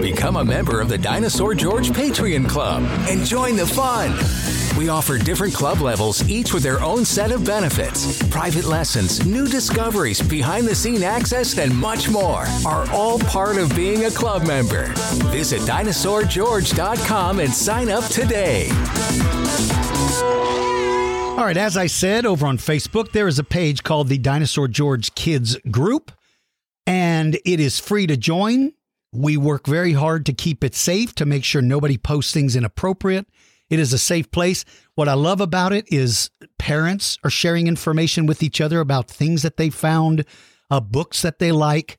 [0.00, 4.61] Become a member of the Dinosaur George Patreon Club and join the fun.
[4.76, 8.26] We offer different club levels, each with their own set of benefits.
[8.28, 13.74] Private lessons, new discoveries, behind the scene access, and much more are all part of
[13.76, 14.86] being a club member.
[15.30, 18.70] Visit dinosaurgeorge.com and sign up today.
[21.32, 24.68] All right, as I said over on Facebook, there is a page called the Dinosaur
[24.68, 26.12] George Kids Group,
[26.86, 28.72] and it is free to join.
[29.12, 33.26] We work very hard to keep it safe to make sure nobody posts things inappropriate.
[33.72, 34.66] It is a safe place.
[34.96, 39.40] What I love about it is parents are sharing information with each other about things
[39.40, 40.26] that they found,
[40.70, 41.96] uh, books that they like.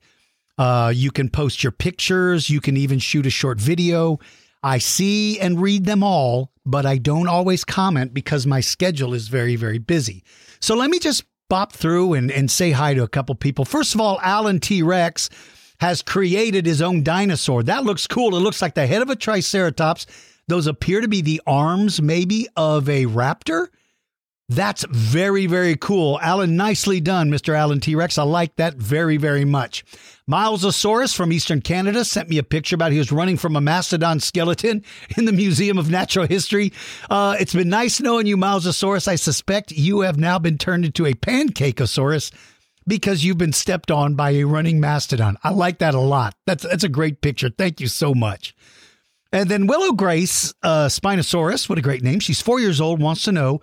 [0.56, 2.48] Uh, you can post your pictures.
[2.48, 4.20] You can even shoot a short video.
[4.62, 9.26] I see and read them all, but I don't always comment because my schedule is
[9.26, 10.22] very, very busy.
[10.60, 13.64] So let me just bop through and, and say hi to a couple people.
[13.64, 14.80] First of all, Alan T.
[14.84, 15.28] Rex
[15.80, 17.64] has created his own dinosaur.
[17.64, 18.36] That looks cool.
[18.36, 20.06] It looks like the head of a Triceratops
[20.48, 23.68] those appear to be the arms, maybe, of a raptor.
[24.50, 26.20] That's very, very cool.
[26.20, 27.56] Alan, nicely done, Mr.
[27.56, 28.18] Alan T Rex.
[28.18, 29.84] I like that very, very much.
[30.30, 34.20] Milesosaurus from Eastern Canada sent me a picture about he was running from a mastodon
[34.20, 34.84] skeleton
[35.16, 36.74] in the Museum of Natural History.
[37.08, 39.08] Uh, it's been nice knowing you, Milesosaurus.
[39.08, 42.30] I suspect you have now been turned into a pancakeosaurus
[42.86, 45.38] because you've been stepped on by a running mastodon.
[45.42, 46.34] I like that a lot.
[46.46, 47.48] That's that's a great picture.
[47.48, 48.54] Thank you so much.
[49.34, 52.20] And then Willow Grace uh, Spinosaurus, what a great name.
[52.20, 53.60] She's four years old, wants to know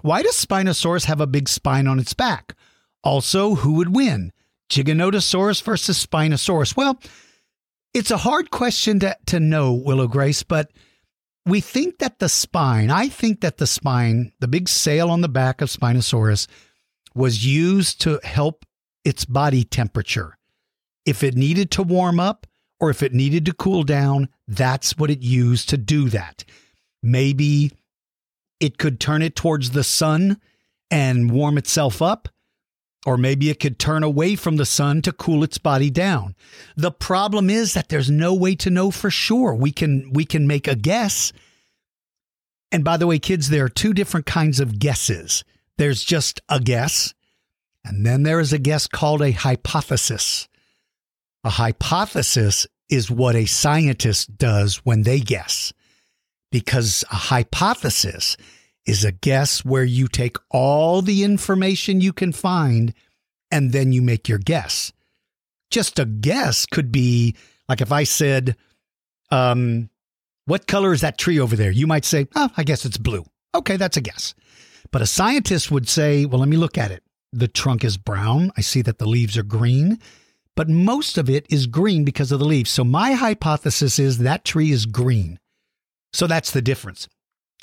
[0.00, 2.54] why does Spinosaurus have a big spine on its back?
[3.02, 4.32] Also, who would win,
[4.70, 6.76] Giganotosaurus versus Spinosaurus?
[6.76, 7.00] Well,
[7.92, 10.70] it's a hard question to, to know, Willow Grace, but
[11.44, 15.28] we think that the spine, I think that the spine, the big sail on the
[15.28, 16.46] back of Spinosaurus,
[17.16, 18.64] was used to help
[19.04, 20.38] its body temperature.
[21.04, 22.46] If it needed to warm up,
[22.80, 26.44] or if it needed to cool down, that's what it used to do that.
[27.02, 27.72] Maybe
[28.60, 30.40] it could turn it towards the sun
[30.90, 32.28] and warm itself up,
[33.06, 36.34] or maybe it could turn away from the sun to cool its body down.
[36.76, 39.54] The problem is that there's no way to know for sure.
[39.54, 41.32] We can we can make a guess.
[42.70, 45.44] And by the way, kids, there are two different kinds of guesses.
[45.78, 47.14] There's just a guess,
[47.84, 50.47] and then there is a guess called a hypothesis.
[51.44, 55.72] A hypothesis is what a scientist does when they guess,
[56.50, 58.36] because a hypothesis
[58.86, 62.94] is a guess where you take all the information you can find
[63.50, 64.92] and then you make your guess.
[65.70, 67.36] Just a guess could be
[67.68, 68.56] like if I said,
[69.30, 69.90] um,
[70.46, 71.70] what color is that tree over there?
[71.70, 73.26] You might say, oh, I guess it's blue.
[73.54, 74.34] Okay, that's a guess.
[74.90, 77.02] But a scientist would say, well, let me look at it.
[77.32, 78.50] The trunk is brown.
[78.56, 79.98] I see that the leaves are green
[80.58, 82.68] but most of it is green because of the leaves.
[82.68, 85.38] So my hypothesis is that tree is green.
[86.12, 87.06] So that's the difference.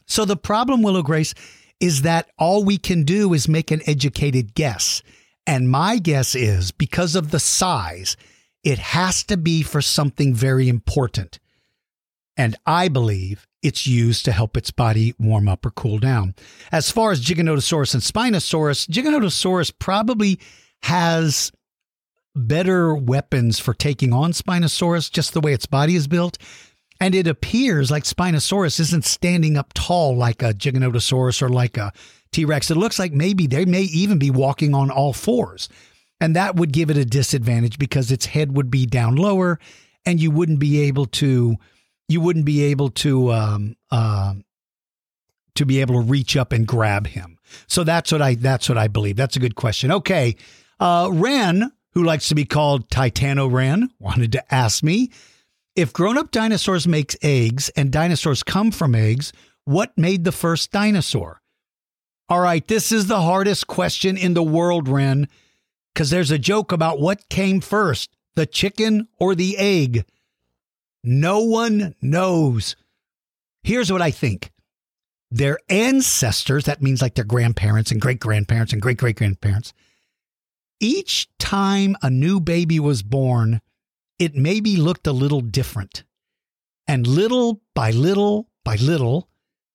[0.08, 1.34] So the problem, Willow Grace,
[1.82, 5.02] is that all we can do is make an educated guess.
[5.46, 8.16] And my guess is because of the size,
[8.64, 11.38] it has to be for something very important.
[12.38, 16.34] And I believe it's used to help its body warm up or cool down.
[16.72, 20.40] As far as Giganotosaurus and Spinosaurus, Giganotosaurus probably
[20.84, 21.52] has
[22.36, 26.38] better weapons for taking on Spinosaurus, just the way its body is built.
[27.00, 31.92] And it appears like Spinosaurus isn't standing up tall like a Giganotosaurus or like a
[32.32, 32.72] T Rex.
[32.72, 35.70] It looks like maybe they may even be walking on all fours.
[36.22, 39.60] And that would give it a disadvantage because its head would be down lower
[40.06, 41.58] and you wouldn't be able to
[42.08, 44.36] you wouldn't be able to um, uh,
[45.56, 47.38] to be able to reach up and grab him.
[47.68, 49.16] So that's what I that's what I believe.
[49.16, 49.92] That's a good question.
[49.92, 50.36] Okay.
[50.80, 55.10] Uh, Ren who likes to be called Titanoran, wanted to ask me
[55.76, 60.72] if grown up dinosaurs make eggs and dinosaurs come from eggs, what made the first
[60.72, 61.42] dinosaur?
[62.30, 65.28] All right, this is the hardest question in the world, Ren,
[65.94, 70.06] because there's a joke about what came first, the chicken or the egg.
[71.04, 72.76] No one knows.
[73.64, 74.52] Here's what I think
[75.30, 79.74] their ancestors, that means like their grandparents and great grandparents and great great grandparents,
[80.80, 83.62] each time a new baby was born,
[84.20, 86.04] it maybe looked a little different.
[86.88, 89.30] And little by little by little,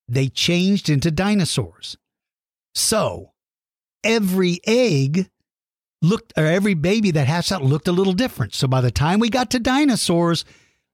[0.08, 1.96] they changed into dinosaurs.
[2.74, 3.32] So,
[4.04, 5.30] every egg
[6.02, 8.54] looked, or every baby that hatched out looked a little different.
[8.54, 10.44] So by the time we got to dinosaurs,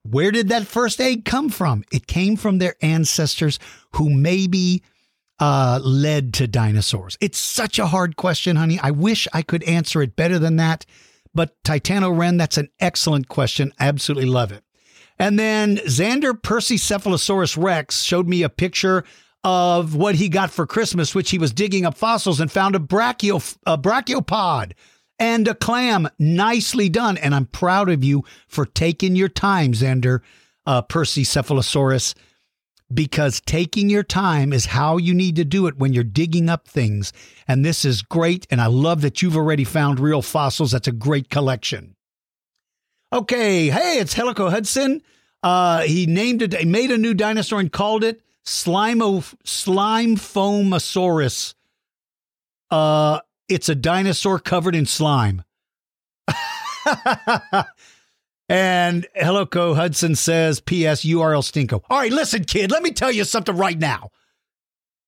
[0.03, 1.83] where did that first egg come from?
[1.91, 3.59] It came from their ancestors
[3.93, 4.83] who maybe
[5.39, 7.17] uh, led to dinosaurs.
[7.21, 8.79] It's such a hard question, honey.
[8.81, 10.85] I wish I could answer it better than that.
[11.33, 13.71] But Titano Ren, that's an excellent question.
[13.79, 14.63] Absolutely love it.
[15.19, 19.03] And then Xander Percycephalosaurus Rex showed me a picture
[19.43, 22.79] of what he got for Christmas, which he was digging up fossils and found a,
[22.79, 24.73] brachio, a brachiopod
[25.19, 26.07] and a clam.
[26.19, 27.17] Nicely done.
[27.17, 30.21] And I'm proud of you for taking your time, Xander
[30.65, 32.13] uh, Percycephalosaurus,
[32.93, 36.67] because taking your time is how you need to do it when you're digging up
[36.67, 37.13] things.
[37.47, 38.47] And this is great.
[38.49, 40.71] And I love that you've already found real fossils.
[40.71, 41.95] That's a great collection.
[43.11, 45.01] Okay, hey, it's Helico Hudson.
[45.41, 51.53] Uh, he named it, he made a new dinosaur and called it Slimo, Slimefoamosaurus.
[52.69, 55.43] Uh, it's a dinosaur covered in slime.
[58.49, 61.03] and Hello Co Hudson says, P.S.
[61.03, 61.83] You are El Stinko.
[61.89, 64.09] All right, listen, kid, let me tell you something right now.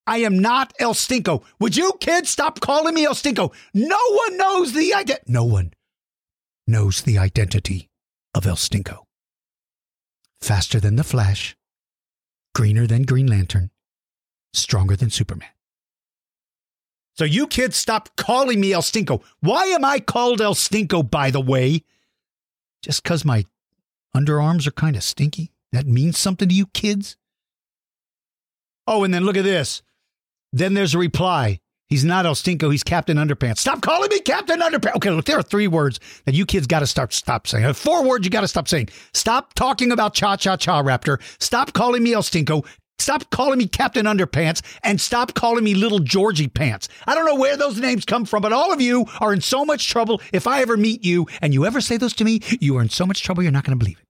[0.05, 1.43] I am not El Stinko.
[1.59, 3.53] Would you kids stop calling me El Stinko?
[3.73, 5.31] No one knows the identity.
[5.31, 5.71] No one
[6.67, 7.89] knows the identity
[8.33, 9.03] of El Stinko.
[10.41, 11.55] Faster than the Flash,
[12.55, 13.69] greener than Green Lantern,
[14.53, 15.49] stronger than Superman.
[17.15, 19.21] So you kids stop calling me El Stinko.
[19.41, 21.83] Why am I called El Stinko, by the way?
[22.81, 23.45] Just because my
[24.15, 25.51] underarms are kind of stinky?
[25.71, 27.17] That means something to you kids?
[28.87, 29.81] Oh, and then look at this.
[30.51, 31.59] Then there's a reply.
[31.89, 32.71] He's not El Stinko.
[32.71, 33.57] He's Captain Underpants.
[33.57, 34.95] Stop calling me Captain Underpants.
[34.97, 37.73] Okay, look, there are three words that you kids got to start stop saying.
[37.73, 38.89] Four words you got to stop saying.
[39.13, 41.19] Stop talking about cha cha cha Raptor.
[41.41, 42.65] Stop calling me El Stinko.
[42.99, 46.89] Stop calling me Captain Underpants and stop calling me Little Georgie Pants.
[47.07, 49.65] I don't know where those names come from, but all of you are in so
[49.65, 50.21] much trouble.
[50.33, 52.89] If I ever meet you and you ever say those to me, you are in
[52.89, 54.05] so much trouble you're not going to believe it.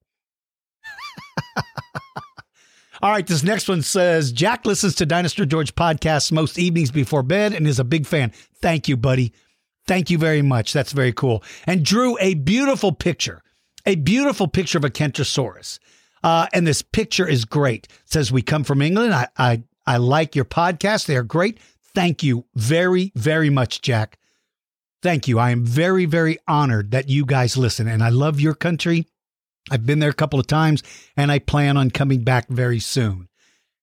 [3.02, 7.22] All right, this next one says Jack listens to Dinosaur George podcasts most evenings before
[7.22, 8.32] bed and is a big fan.
[8.60, 9.32] Thank you, buddy.
[9.86, 10.72] Thank you very much.
[10.72, 11.42] That's very cool.
[11.66, 13.42] And drew a beautiful picture,
[13.86, 15.78] a beautiful picture of a Kentrosaurus.
[16.22, 17.86] Uh, and this picture is great.
[17.86, 19.14] It says we come from England.
[19.14, 21.06] I, I I like your podcast.
[21.06, 21.58] They are great.
[21.94, 24.18] Thank you very very much, Jack.
[25.02, 25.38] Thank you.
[25.38, 29.06] I am very very honored that you guys listen, and I love your country.
[29.70, 30.82] I've been there a couple of times
[31.16, 33.28] and I plan on coming back very soon.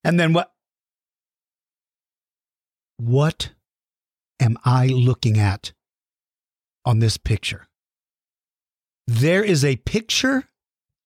[0.04, 0.52] And then what?
[2.96, 3.52] What
[4.40, 5.72] am I looking at
[6.84, 7.68] on this picture?
[9.06, 10.44] There is a picture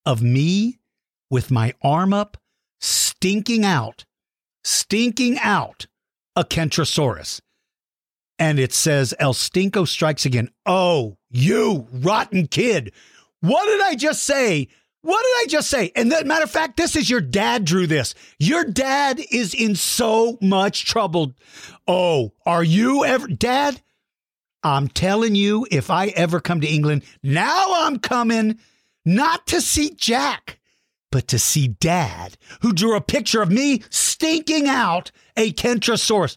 [0.07, 0.79] of me
[1.33, 2.37] with my arm up,
[2.79, 4.05] stinking out,
[4.63, 5.87] stinking out
[6.37, 7.41] a Kentrosaurus.
[8.39, 10.51] And it says, El Stinko strikes again.
[10.67, 12.93] Oh, you rotten kid.
[13.41, 14.69] What did I just say?
[15.01, 15.91] What did I just say?
[15.97, 18.15] And that matter of fact, this is your dad drew this.
[18.39, 21.35] Your dad is in so much trouble.
[21.89, 23.81] Oh, are you ever, dad?
[24.63, 28.59] I'm telling you, if I ever come to England, now I'm coming
[29.05, 30.59] not to see Jack,
[31.13, 36.37] but to see dad, who drew a picture of me stinking out a Kentrosaurus.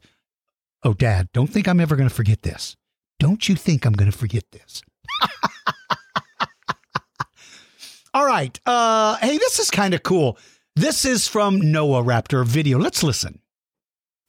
[0.84, 2.76] Oh, dad, don't think I'm ever going to forget this.
[3.18, 4.84] Don't you think I'm going to forget this?
[8.14, 8.60] All right.
[8.66, 10.38] Uh, hey, this is kind of cool.
[10.76, 12.78] This is from Noah Raptor video.
[12.78, 13.40] Let's listen.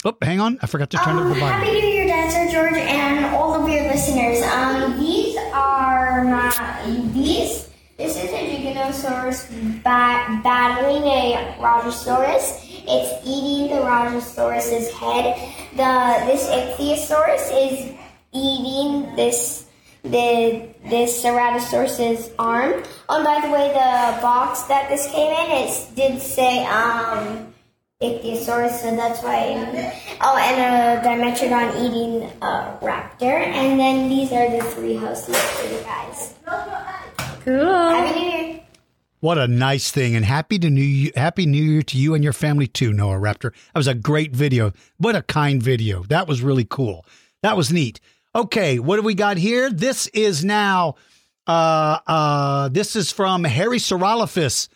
[0.04, 0.58] Oh, hang on.
[0.62, 1.58] I forgot to turn um, up the volume.
[1.58, 4.42] Happy New Year, Dinosaur George, and all of your listeners.
[4.42, 7.65] Um, these are not these.
[7.96, 12.60] This is a Giganosaurus bat- battling a Rajasaurus.
[12.86, 15.32] It's eating the Rajasaurus's head.
[15.72, 17.94] The this Ichthyosaurus is
[18.32, 19.64] eating this
[20.02, 22.84] the this Ceratosaurus's arm.
[23.08, 27.54] Oh, by the way, the box that this came in, it did say um,
[28.02, 29.56] Ichthyosaurus, so that's why.
[30.20, 33.40] Oh, and a Dimetrodon eating a raptor.
[33.40, 36.34] And then these are the three hosts for you guys.
[37.46, 37.64] Cool.
[37.64, 38.60] Happy New Year.
[39.20, 42.32] What a nice thing, and happy to new happy New Year to you and your
[42.32, 43.52] family too, Noah Raptor.
[43.52, 44.72] That was a great video.
[44.98, 46.02] What a kind video.
[46.08, 47.06] That was really cool.
[47.42, 48.00] That was neat.
[48.34, 49.70] Okay, what do we got here?
[49.70, 50.96] This is now,
[51.46, 54.68] uh, uh, this is from Harry Saurolophus.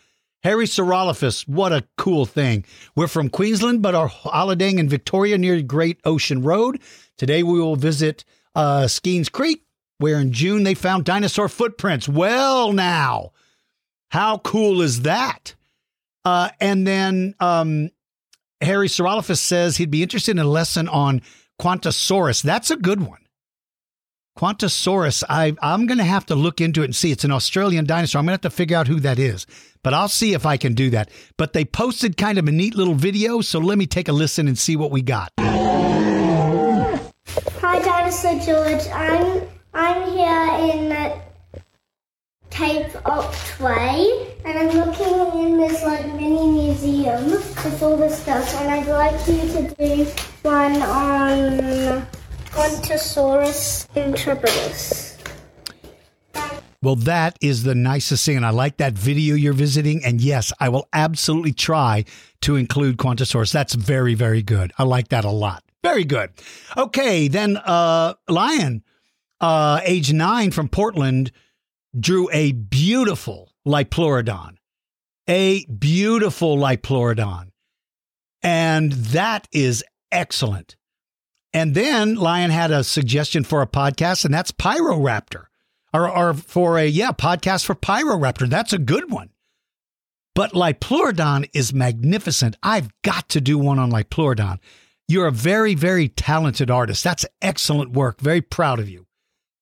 [0.44, 2.64] Harry Saurolophus, what a cool thing.
[2.94, 6.80] We're from Queensland, but are holidaying in Victoria near Great Ocean Road.
[7.18, 9.64] Today we will visit uh, Skenes Creek,
[10.00, 12.08] where in June they found dinosaur footprints.
[12.08, 13.32] Well, now,
[14.08, 15.54] how cool is that?
[16.24, 17.90] Uh, and then um,
[18.62, 21.20] Harry Saurolophus says he'd be interested in a lesson on
[21.60, 22.42] Qantassaurus.
[22.42, 23.18] That's a good one.
[24.38, 27.12] Qantassaurus, I, I'm going to have to look into it and see.
[27.12, 28.20] It's an Australian dinosaur.
[28.20, 29.46] I'm going to have to figure out who that is,
[29.82, 31.10] but I'll see if I can do that.
[31.36, 34.48] But they posted kind of a neat little video, so let me take a listen
[34.48, 35.30] and see what we got.
[37.60, 38.86] Hi, Dinosaur George.
[38.88, 41.20] I'm I'm here in the
[42.50, 48.70] Cape Otway, and I'm looking in this like mini museum with all this stuff, and
[48.70, 50.04] I'd like you to do
[50.42, 52.06] one on
[52.46, 55.16] Qantassaurus intrepidus.
[56.82, 58.36] Well, that is the nicest thing.
[58.36, 60.02] And I like that video you're visiting.
[60.02, 62.06] And yes, I will absolutely try
[62.40, 63.52] to include Qantassaurus.
[63.52, 64.72] That's very, very good.
[64.78, 65.62] I like that a lot.
[65.82, 66.30] Very good.
[66.76, 68.82] Okay, then uh Lion,
[69.40, 71.32] uh, age nine from Portland,
[71.98, 74.56] drew a beautiful Liopleurodon.
[75.28, 77.50] A beautiful Liopleurodon.
[78.42, 80.76] And that is excellent.
[81.52, 85.46] And then Lion had a suggestion for a podcast, and that's Pyroraptor.
[85.92, 88.48] Or, or for a, yeah, podcast for Pyroraptor.
[88.48, 89.30] That's a good one.
[90.34, 92.56] But Liopleurodon is magnificent.
[92.62, 94.58] I've got to do one on Liopleurodon.
[95.08, 97.02] You're a very, very talented artist.
[97.02, 98.20] That's excellent work.
[98.20, 99.06] Very proud of you.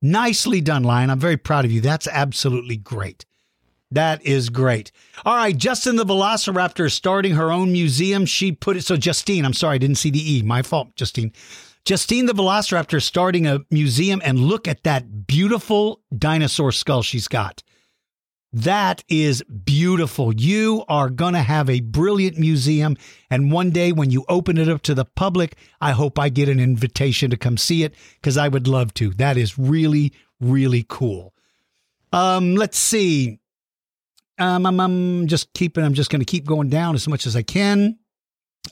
[0.01, 1.11] Nicely done, Lion.
[1.11, 1.80] I'm very proud of you.
[1.80, 3.24] That's absolutely great.
[3.90, 4.92] That is great.
[5.24, 8.26] All right, Justin the Velociraptor is starting her own museum.
[8.26, 10.42] She put it so Justine, I'm sorry, I didn't see the E.
[10.42, 11.32] My fault, Justine.
[11.84, 17.62] Justine the Velociraptor starting a museum and look at that beautiful dinosaur skull she's got.
[18.53, 20.34] That is beautiful.
[20.34, 22.96] You are going to have a brilliant museum.
[23.30, 26.49] And one day when you open it up to the public, I hope I get
[26.49, 29.11] an invitation to come see it because I would love to.
[29.14, 31.34] That is really, really cool.
[32.11, 33.38] Um, let's see.
[34.38, 37.36] Um, I'm, I'm just keeping, I'm just going to keep going down as much as
[37.36, 37.99] I can.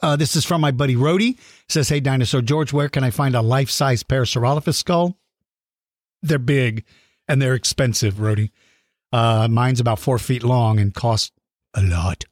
[0.03, 1.39] Uh, this is from my buddy Rody.
[1.69, 5.19] Says, Hey, Dinosaur George, where can I find a life size Parasaurolophus skull?
[6.23, 6.85] They're big
[7.29, 8.53] and they're expensive, Rody.
[9.13, 11.31] Uh, mine's about four feet long and costs
[11.75, 12.25] a lot.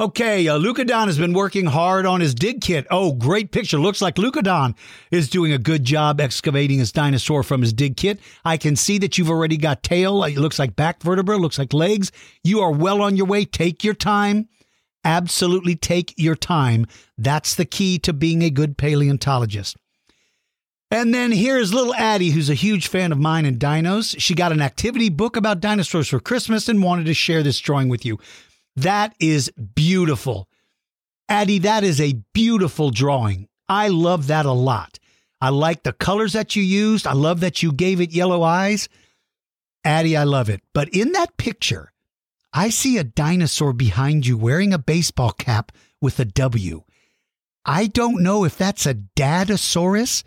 [0.00, 2.86] Okay, uh, Lucadon has been working hard on his dig kit.
[2.88, 3.78] Oh, great picture.
[3.78, 4.76] Looks like Lucadon
[5.10, 8.20] is doing a good job excavating his dinosaur from his dig kit.
[8.44, 10.22] I can see that you've already got tail.
[10.22, 12.12] It looks like back vertebra, looks like legs.
[12.44, 13.44] You are well on your way.
[13.44, 14.48] Take your time.
[15.04, 16.86] Absolutely take your time.
[17.16, 19.76] That's the key to being a good paleontologist.
[20.90, 24.14] And then here's little Addie, who's a huge fan of mine and dinos.
[24.18, 27.88] She got an activity book about dinosaurs for Christmas and wanted to share this drawing
[27.88, 28.18] with you.
[28.74, 30.48] That is beautiful.
[31.28, 33.48] Addie, that is a beautiful drawing.
[33.68, 34.98] I love that a lot.
[35.40, 37.06] I like the colors that you used.
[37.06, 38.88] I love that you gave it yellow eyes.
[39.84, 40.62] Addie, I love it.
[40.72, 41.92] But in that picture,
[42.52, 45.70] I see a dinosaur behind you wearing a baseball cap
[46.00, 46.82] with a W.
[47.64, 50.24] I don't know if that's a Dadasaurus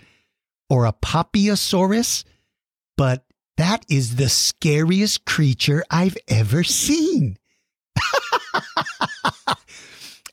[0.72, 2.24] or a Papiosaurus,
[2.96, 3.26] but
[3.58, 7.38] that is the scariest creature I've ever seen.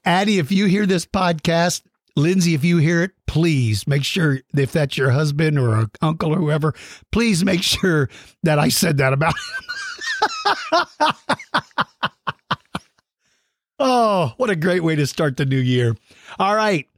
[0.04, 1.82] Addie, if you hear this podcast,
[2.14, 6.36] Lindsay, if you hear it, please make sure if that's your husband or uncle or
[6.36, 6.72] whoever,
[7.10, 8.08] please make sure
[8.44, 10.84] that I said that about him.
[13.80, 15.96] oh, what a great way to start the new year.
[16.38, 16.88] All right.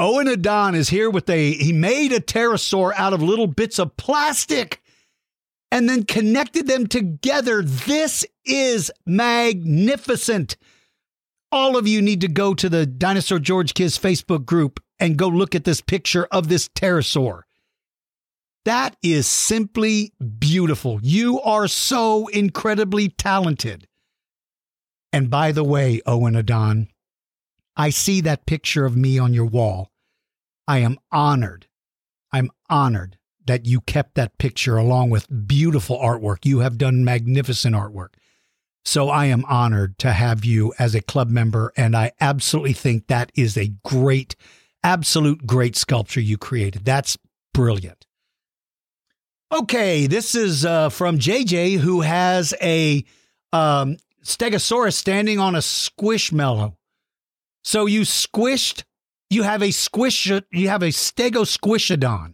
[0.00, 3.96] Owen Adon is here with a he made a pterosaur out of little bits of
[3.96, 4.80] plastic
[5.72, 7.62] and then connected them together.
[7.62, 10.56] This is magnificent.
[11.50, 15.28] All of you need to go to the Dinosaur George Kids Facebook group and go
[15.28, 17.42] look at this picture of this pterosaur.
[18.64, 21.00] That is simply beautiful.
[21.02, 23.88] You are so incredibly talented.
[25.12, 26.88] And by the way, Owen Adon,
[27.78, 29.92] I see that picture of me on your wall.
[30.66, 31.68] I am honored.
[32.32, 33.16] I'm honored
[33.46, 36.44] that you kept that picture along with beautiful artwork.
[36.44, 38.14] You have done magnificent artwork.
[38.84, 41.72] So I am honored to have you as a club member.
[41.76, 44.34] And I absolutely think that is a great,
[44.82, 46.84] absolute great sculpture you created.
[46.84, 47.16] That's
[47.54, 48.06] brilliant.
[49.52, 53.04] Okay, this is uh, from JJ, who has a
[53.52, 56.77] um, Stegosaurus standing on a squishmallow.
[57.68, 58.84] So you squished,
[59.28, 62.32] you have a squish, you have a stego squishadon.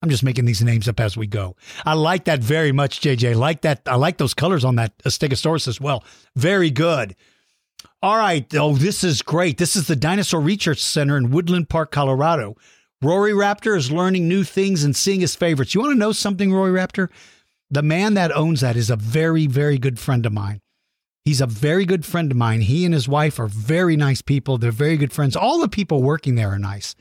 [0.00, 1.54] I'm just making these names up as we go.
[1.84, 3.36] I like that very much, JJ.
[3.36, 3.82] Like that.
[3.84, 6.02] I like those colors on that stegosaurus as well.
[6.34, 7.14] Very good.
[8.02, 8.46] All right.
[8.54, 9.58] Oh, this is great.
[9.58, 12.56] This is the Dinosaur Research Center in Woodland Park, Colorado.
[13.02, 15.74] Rory Raptor is learning new things and seeing his favorites.
[15.74, 17.10] You want to know something, Rory Raptor?
[17.70, 20.62] The man that owns that is a very, very good friend of mine.
[21.30, 22.60] He's a very good friend of mine.
[22.60, 24.58] He and his wife are very nice people.
[24.58, 25.36] They're very good friends.
[25.36, 26.96] All the people working there are nice.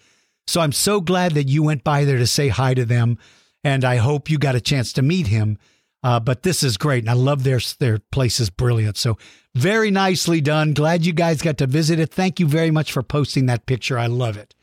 [0.45, 3.17] So I'm so glad that you went by there to say hi to them.
[3.63, 5.57] and I hope you got a chance to meet him.
[6.03, 8.97] Uh, but this is great, and I love their their place is brilliant.
[8.97, 9.17] So
[9.55, 10.75] very nicely done.
[10.75, 12.13] Glad you guys got to visit it.
[12.13, 13.97] Thank you very much for posting that picture.
[13.97, 14.53] I love it.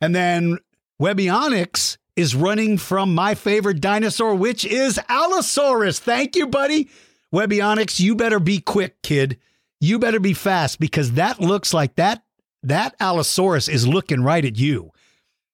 [0.00, 0.58] And then
[0.98, 6.00] Webionics is running from my favorite dinosaur, which is Allosaurus.
[6.00, 6.88] Thank you, buddy.
[7.34, 9.38] Webionics, you better be quick, kid.
[9.80, 12.22] You better be fast because that looks like that
[12.66, 14.90] that Allosaurus is looking right at you.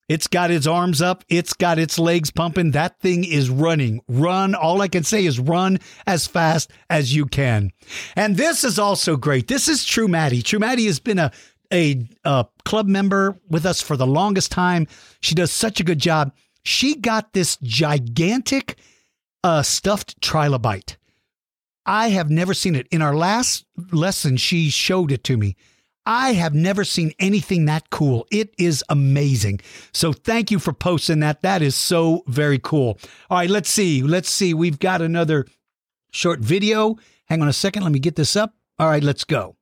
[0.09, 1.25] It's got its arms up.
[1.29, 2.73] It's got its legs pumping.
[2.73, 4.01] That thing is running.
[4.09, 4.55] Run.
[4.55, 7.71] All I can say is run as fast as you can.
[8.17, 9.47] And this is also great.
[9.49, 10.43] This is True Maddie.
[10.43, 11.31] True Maddie has been a,
[11.73, 14.87] a, a club member with us for the longest time.
[15.21, 16.33] She does such a good job.
[16.65, 18.77] She got this gigantic
[19.45, 20.97] uh, stuffed trilobite.
[21.85, 22.87] I have never seen it.
[22.91, 25.57] In our last lesson, she showed it to me.
[26.05, 28.27] I have never seen anything that cool.
[28.31, 29.61] It is amazing.
[29.93, 31.43] So thank you for posting that.
[31.43, 32.99] That is so very cool.
[33.31, 34.03] All right, let's see.
[34.03, 34.53] Let's see.
[34.53, 35.47] We've got another
[36.11, 36.97] short video.
[37.27, 37.85] Hang on a second.
[37.85, 38.55] Let me get this up.
[38.79, 39.57] All right, let's go.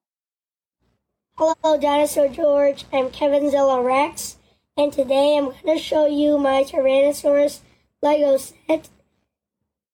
[1.36, 2.84] Hello, Dinosaur George.
[2.92, 4.36] I'm Kevin Zilla Rex,
[4.76, 7.60] and today I'm going to show you my Tyrannosaurus
[8.02, 8.90] Lego set.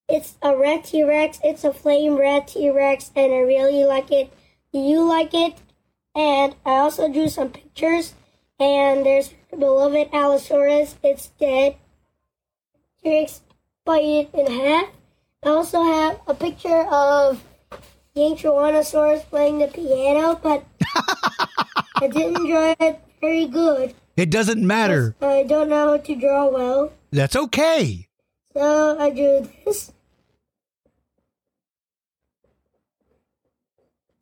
[0.09, 1.41] It's a red T Rex.
[1.43, 4.33] It's a flame red T Rex, and I really like it.
[4.73, 5.55] Do you like it?
[6.15, 8.15] And I also drew some pictures.
[8.59, 10.97] And there's beloved Allosaurus.
[11.03, 11.77] It's dead.
[13.03, 13.43] T-Rex
[13.85, 14.89] bite it in half.
[15.45, 17.45] I also have a picture of
[18.15, 20.65] the Tyrannosaurus playing the piano, but
[21.97, 23.95] I didn't draw it very good.
[24.17, 25.15] It doesn't matter.
[25.21, 26.93] I don't know how to draw well.
[27.11, 28.09] That's okay.
[28.55, 29.93] So I drew this.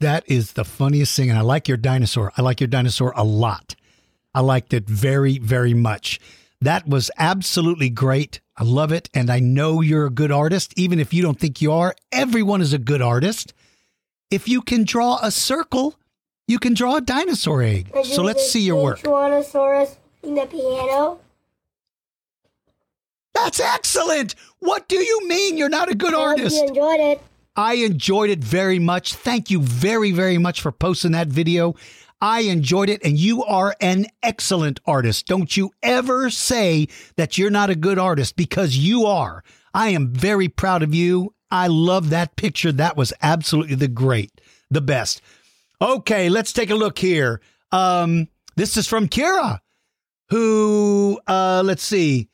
[0.04, 1.30] That is the funniest thing.
[1.30, 2.30] And I like your dinosaur.
[2.36, 3.74] I like your dinosaur a lot.
[4.34, 6.20] I liked it very, very much.
[6.60, 8.40] That was absolutely great.
[8.54, 9.08] I love it.
[9.14, 10.74] And I know you're a good artist.
[10.76, 13.54] Even if you don't think you are, everyone is a good artist.
[14.30, 15.94] If you can draw a circle,
[16.46, 17.90] you can draw a dinosaur egg.
[18.04, 18.98] So let's see your work.
[18.98, 21.18] Tyrannosaurus playing the piano.
[23.32, 24.34] That's excellent.
[24.58, 26.56] What do you mean you're not a good I artist?
[26.56, 27.22] you enjoyed it.
[27.56, 29.14] I enjoyed it very much.
[29.14, 31.74] Thank you very, very much for posting that video.
[32.20, 35.26] I enjoyed it, and you are an excellent artist.
[35.26, 39.44] Don't you ever say that you're not a good artist because you are.
[39.72, 41.34] I am very proud of you.
[41.50, 42.72] I love that picture.
[42.72, 44.40] That was absolutely the great,
[44.70, 45.20] the best.
[45.80, 47.40] Okay, let's take a look here.
[47.70, 49.60] Um, this is from Kira,
[50.30, 52.28] who, uh, let's see,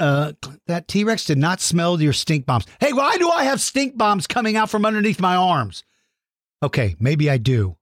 [0.00, 0.32] uh,
[0.66, 2.66] that T Rex did not smell your stink bombs.
[2.80, 5.84] Hey, why do I have stink bombs coming out from underneath my arms?
[6.62, 7.76] Okay, maybe I do.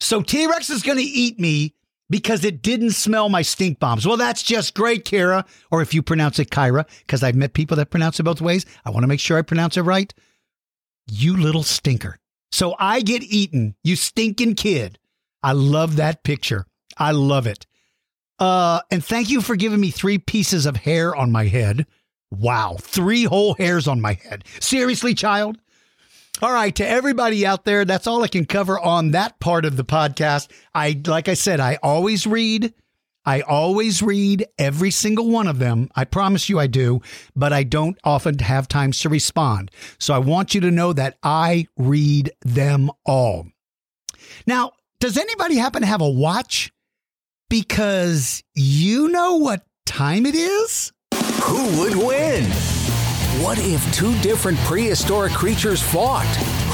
[0.00, 1.74] So T Rex is going to eat me
[2.08, 4.06] because it didn't smell my stink bombs.
[4.06, 5.46] Well, that's just great, Kira.
[5.70, 8.64] Or if you pronounce it Kyra, because I've met people that pronounce it both ways.
[8.84, 10.12] I want to make sure I pronounce it right.
[11.10, 12.18] You little stinker.
[12.52, 14.98] So I get eaten, you stinking kid.
[15.42, 16.66] I love that picture.
[16.96, 17.66] I love it.
[18.38, 21.86] Uh, and thank you for giving me three pieces of hair on my head.
[22.30, 24.44] Wow, three whole hairs on my head.
[24.60, 25.58] Seriously, child?
[26.42, 29.76] All right, to everybody out there, that's all I can cover on that part of
[29.76, 30.50] the podcast.
[30.74, 32.74] I like I said, I always read.
[33.24, 35.88] I always read every single one of them.
[35.96, 37.00] I promise you I do,
[37.34, 39.70] but I don't often have times to respond.
[39.98, 43.46] So I want you to know that I read them all.
[44.46, 46.70] Now, does anybody happen to have a watch?
[47.48, 50.92] Because you know what time it is?
[51.42, 52.42] Who would win?
[53.40, 56.26] What if two different prehistoric creatures fought?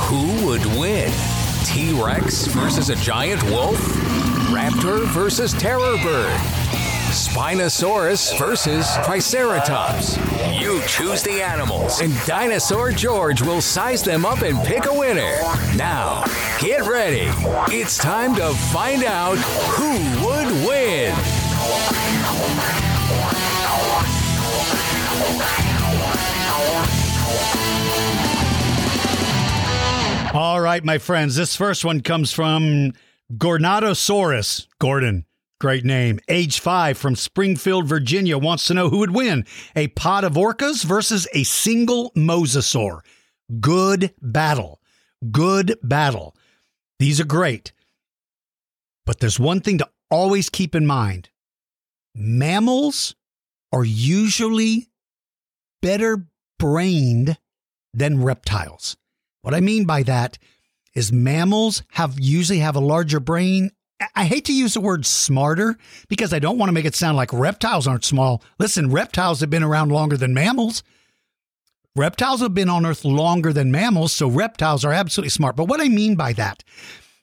[0.08, 1.12] Who would win?
[1.66, 3.76] T Rex versus a giant wolf?
[4.48, 6.40] Raptor versus terror bird?
[7.12, 10.16] Spinosaurus versus Triceratops?
[10.58, 15.36] You choose the animals, and Dinosaur George will size them up and pick a winner.
[15.76, 16.24] Now,
[16.58, 17.28] get ready.
[17.70, 19.92] It's time to find out who
[20.26, 21.14] would win.
[30.34, 31.36] All right, my friends.
[31.36, 32.94] This first one comes from
[33.34, 34.66] Gornadosaurus.
[34.78, 35.26] Gordon,
[35.62, 36.18] great name.
[36.28, 39.46] Age five from Springfield, Virginia, wants to know who would win
[39.76, 42.98] a pod of orcas versus a single mosasaur.
[43.60, 44.80] Good battle.
[45.30, 46.34] Good battle.
[46.98, 47.70] These are great.
[49.06, 51.30] But there's one thing to always keep in mind
[52.12, 53.14] mammals
[53.72, 54.88] are usually
[55.80, 56.26] better
[56.58, 57.38] brained
[57.94, 58.96] than reptiles.
[59.42, 60.38] What I mean by that
[60.92, 63.70] is mammals have usually have a larger brain
[64.14, 65.76] I hate to use the word smarter
[66.08, 68.42] because I don't want to make it sound like reptiles aren't small.
[68.58, 70.82] Listen, reptiles have been around longer than mammals.
[71.94, 75.56] Reptiles have been on Earth longer than mammals, so reptiles are absolutely smart.
[75.56, 76.64] But what I mean by that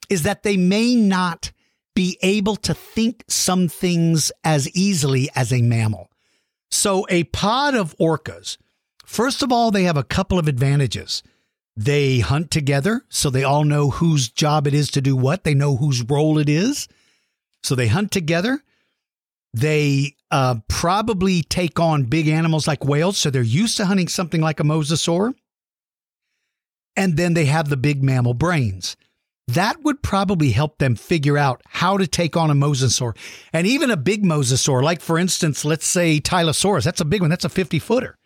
[0.10, 1.52] is that they may not
[1.96, 6.10] be able to think some things as easily as a mammal.
[6.72, 8.58] So, a pod of orcas,
[9.06, 11.24] first of all, they have a couple of advantages.
[11.80, 15.46] They hunt together, so they all know whose job it is to do what.
[15.46, 16.90] They know whose role it is.
[17.64, 18.62] So, they hunt together.
[19.54, 24.42] They uh, probably take on big animals like whales, so they're used to hunting something
[24.42, 25.34] like a mosasaur.
[26.98, 28.98] And then they have the big mammal brains.
[29.48, 33.16] That would probably help them figure out how to take on a mosasaur.
[33.54, 37.30] And even a big mosasaur, like for instance, let's say Tylosaurus, that's a big one,
[37.30, 38.18] that's a 50 footer.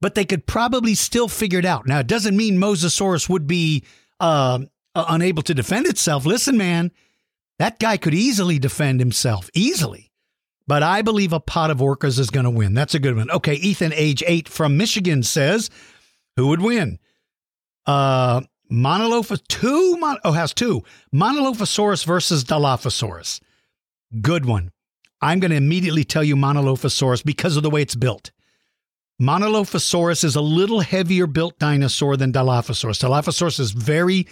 [0.00, 1.86] But they could probably still figure it out.
[1.86, 3.84] Now, it doesn't mean Mosasaurus would be
[4.18, 4.60] uh,
[4.94, 6.24] unable to defend itself.
[6.24, 6.90] Listen, man,
[7.58, 10.10] that guy could easily defend himself, easily.
[10.66, 12.72] But I believe a pot of orcas is going to win.
[12.72, 13.30] That's a good one.
[13.30, 15.68] Okay, Ethan, age eight from Michigan says,
[16.36, 16.98] who would win?
[17.84, 20.82] Uh, Monoloph two mon- oh has two
[21.12, 23.40] Monolophosaurus versus Dilophosaurus.
[24.22, 24.70] Good one.
[25.20, 28.30] I'm going to immediately tell you Monolophosaurus because of the way it's built.
[29.20, 33.02] Monolophosaurus is a little heavier built dinosaur than Dilophosaurus.
[33.02, 34.26] Dilophosaurus is very,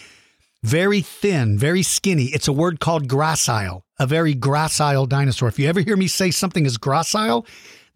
[0.63, 2.27] very thin, very skinny.
[2.27, 5.49] It's a word called gracile a very gracile dinosaur.
[5.49, 7.47] If you ever hear me say something is gracile,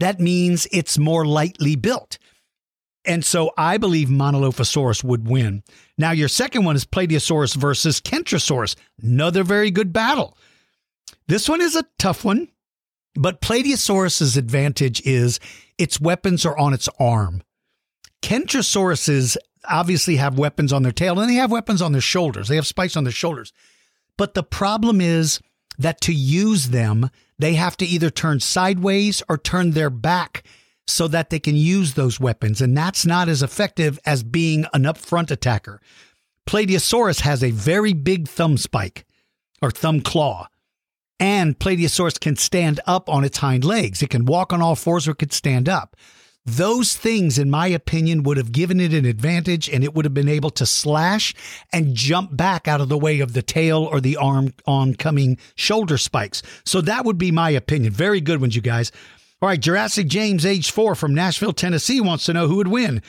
[0.01, 2.19] that means it's more lightly built.
[3.05, 5.63] And so I believe Monolophosaurus would win.
[5.99, 8.77] Now, your second one is Plateosaurus versus Kentrosaurus.
[9.03, 10.37] Another very good battle.
[11.27, 12.49] This one is a tough one,
[13.15, 15.41] but Plateosaurus's advantage is
[15.79, 17.43] its weapons are on its arm.
[18.23, 19.37] Kentrosauruses
[19.69, 22.49] obviously have weapons on their tail and they have weapons on their shoulders.
[22.49, 23.53] They have spikes on their shoulders.
[24.17, 25.41] But the problem is
[25.79, 30.45] that to use them, they have to either turn sideways or turn their back
[30.87, 32.61] so that they can use those weapons.
[32.61, 35.81] And that's not as effective as being an upfront attacker.
[36.49, 39.07] Plateosaurus has a very big thumb spike
[39.61, 40.49] or thumb claw.
[41.23, 44.03] And Plateosaurus can stand up on its hind legs.
[44.03, 45.95] It can walk on all fours or it could stand up.
[46.45, 50.15] Those things, in my opinion, would have given it an advantage and it would have
[50.15, 51.33] been able to slash
[51.73, 55.97] and jump back out of the way of the tail or the arm oncoming shoulder
[55.97, 56.43] spikes.
[56.65, 57.93] So that would be my opinion.
[57.93, 58.91] Very good ones, you guys.
[59.41, 63.01] All right, Jurassic James, age four from Nashville, Tennessee, wants to know who would win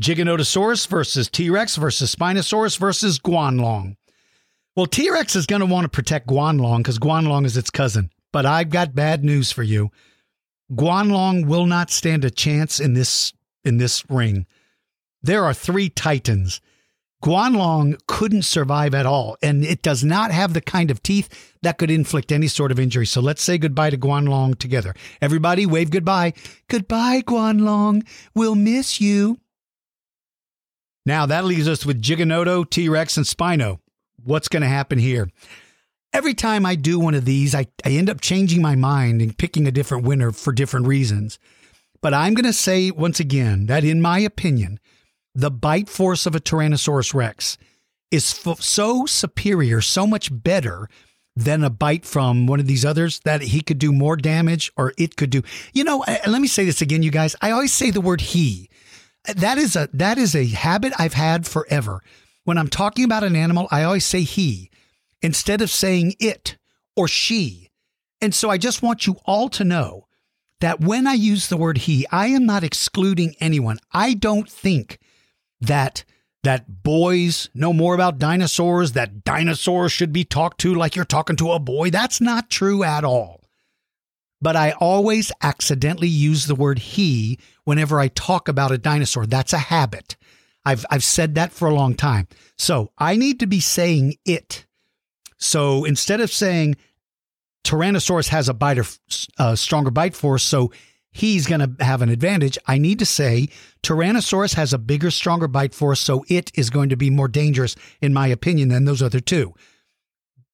[0.00, 3.96] Giganotosaurus versus T Rex versus Spinosaurus versus Guanlong.
[4.76, 8.10] Well, T Rex is going to want to protect Guanlong because Guanlong is its cousin.
[8.32, 9.90] But I've got bad news for you.
[10.70, 13.32] Guanlong will not stand a chance in this
[13.64, 14.46] in this ring.
[15.22, 16.60] There are three titans.
[17.24, 21.78] Guanlong couldn't survive at all, and it does not have the kind of teeth that
[21.78, 23.06] could inflict any sort of injury.
[23.06, 24.94] So let's say goodbye to Guanlong together.
[25.22, 26.34] Everybody, wave goodbye.
[26.68, 28.06] Goodbye, Guanlong.
[28.34, 29.38] We'll miss you.
[31.06, 33.78] Now that leaves us with Giganoto, T Rex, and Spino.
[34.26, 35.28] What's going to happen here?
[36.16, 39.36] every time I do one of these, I, I end up changing my mind and
[39.36, 41.38] picking a different winner for different reasons.
[42.00, 44.80] But I'm going to say once again that, in my opinion,
[45.34, 47.58] the bite force of a Tyrannosaurus Rex
[48.10, 50.88] is f- so superior, so much better
[51.34, 54.94] than a bite from one of these others that he could do more damage or
[54.96, 55.42] it could do.
[55.74, 57.36] You know, let me say this again, you guys.
[57.42, 58.70] I always say the word he.
[59.34, 62.00] That is a that is a habit I've had forever.
[62.46, 64.70] When I'm talking about an animal, I always say he
[65.20, 66.56] instead of saying it
[66.94, 67.70] or she.
[68.20, 70.06] And so I just want you all to know
[70.60, 73.78] that when I use the word he, I am not excluding anyone.
[73.90, 75.00] I don't think
[75.60, 76.04] that
[76.44, 81.34] that boys know more about dinosaurs, that dinosaurs should be talked to like you're talking
[81.36, 81.90] to a boy.
[81.90, 83.42] That's not true at all.
[84.40, 89.26] But I always accidentally use the word he whenever I talk about a dinosaur.
[89.26, 90.14] That's a habit.
[90.66, 92.28] I've, I've said that for a long time.
[92.58, 94.66] So I need to be saying it
[95.38, 96.76] so instead of saying
[97.64, 98.84] Tyrannosaurus has a biter,
[99.38, 100.72] uh, stronger bite force, so
[101.10, 103.48] he's going to have an advantage, I need to say
[103.82, 107.76] Tyrannosaurus has a bigger, stronger bite force, so it is going to be more dangerous,
[108.00, 109.54] in my opinion, than those other two.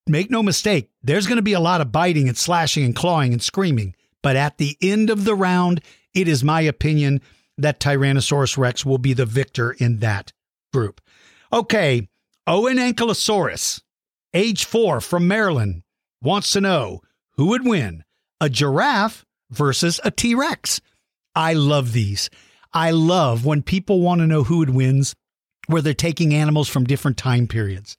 [0.06, 3.32] Make no mistake, there's going to be a lot of biting and slashing and clawing
[3.32, 3.94] and screaming.
[4.20, 5.80] But at the end of the round,
[6.14, 7.20] it is my opinion
[7.58, 10.32] that Tyrannosaurus Rex will be the victor in that
[10.72, 11.00] group.
[11.52, 12.08] Okay,
[12.46, 13.80] Owen Ankylosaurus
[14.34, 15.82] age four from Maryland,
[16.20, 17.00] wants to know
[17.32, 18.04] who would win
[18.40, 20.80] a giraffe versus a T Rex.
[21.34, 22.30] I love these.
[22.72, 25.14] I love when people want to know who would wins
[25.66, 27.96] where they're taking animals from different time periods.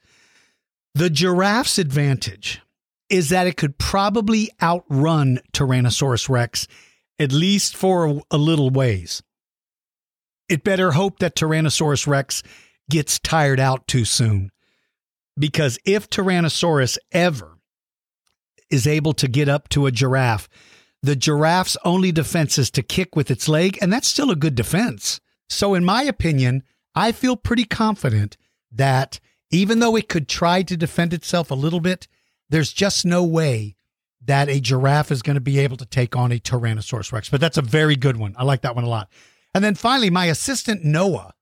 [0.95, 2.62] The giraffe's advantage
[3.10, 6.68] is that it could probably outrun Tyrannosaurus Rex,
[7.20, 9.22] at least for a, a little ways.
[10.50, 12.44] It better hope that Tyrannosaurus Rex
[12.89, 14.52] gets tired out too soon.
[15.38, 17.58] Because if Tyrannosaurus ever
[18.70, 20.48] is able to get up to a giraffe,
[21.02, 24.56] the giraffe's only defense is to kick with its leg, and that's still a good
[24.56, 25.20] defense.
[25.50, 26.64] So, in my opinion,
[26.96, 28.38] I feel pretty confident
[28.72, 29.20] that
[29.52, 32.08] even though it could try to defend itself a little bit,
[32.50, 33.76] there's just no way
[34.26, 37.30] that a giraffe is going to be able to take on a Tyrannosaurus Rex.
[37.30, 38.36] But that's a very good one.
[38.38, 39.10] I like that one a lot.
[39.54, 41.34] And then finally, my assistant Noah.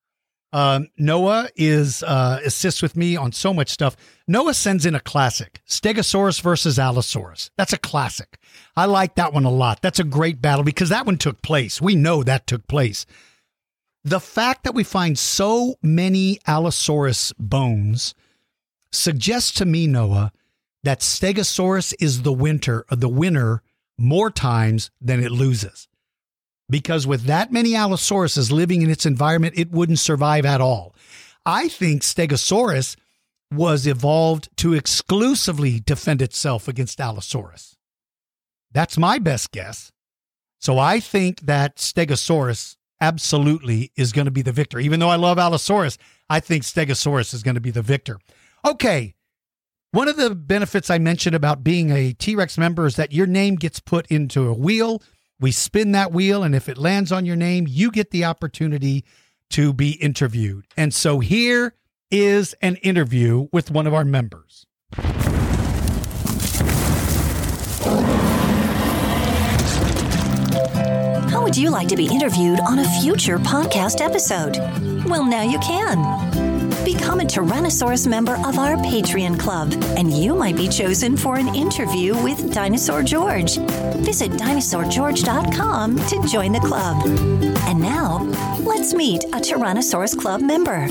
[0.53, 3.95] Um, Noah is uh, assists with me on so much stuff.
[4.27, 7.49] Noah sends in a classic: Stegosaurus versus Allosaurus.
[7.57, 8.37] That's a classic.
[8.75, 9.81] I like that one a lot.
[9.81, 11.81] That's a great battle because that one took place.
[11.81, 13.05] We know that took place.
[14.03, 18.13] The fact that we find so many Allosaurus bones
[18.91, 20.33] suggests to me, Noah,
[20.83, 23.61] that Stegosaurus is the winter, the winner
[23.97, 25.87] more times than it loses
[26.71, 30.95] because with that many Allosauruses living in its environment, it wouldn't survive at all.
[31.45, 32.95] I think Stegosaurus
[33.51, 37.75] was evolved to exclusively defend itself against Allosaurus.
[38.71, 39.91] That's my best guess.
[40.59, 44.79] So I think that Stegosaurus absolutely is going to be the victor.
[44.79, 45.97] Even though I love Allosaurus,
[46.29, 48.19] I think Stegosaurus is going to be the victor.
[48.65, 49.15] Okay.
[49.91, 53.27] One of the benefits I mentioned about being a T Rex member is that your
[53.27, 55.01] name gets put into a wheel
[55.41, 59.03] we spin that wheel, and if it lands on your name, you get the opportunity
[59.49, 60.65] to be interviewed.
[60.77, 61.73] And so here
[62.11, 64.67] is an interview with one of our members.
[71.31, 74.57] How would you like to be interviewed on a future podcast episode?
[75.09, 76.50] Well, now you can.
[76.91, 81.55] Become a Tyrannosaurus member of our Patreon club, and you might be chosen for an
[81.55, 83.55] interview with Dinosaur George.
[84.03, 87.01] Visit dinosaurgeorge.com to join the club.
[87.69, 88.17] And now,
[88.59, 90.81] let's meet a Tyrannosaurus Club member.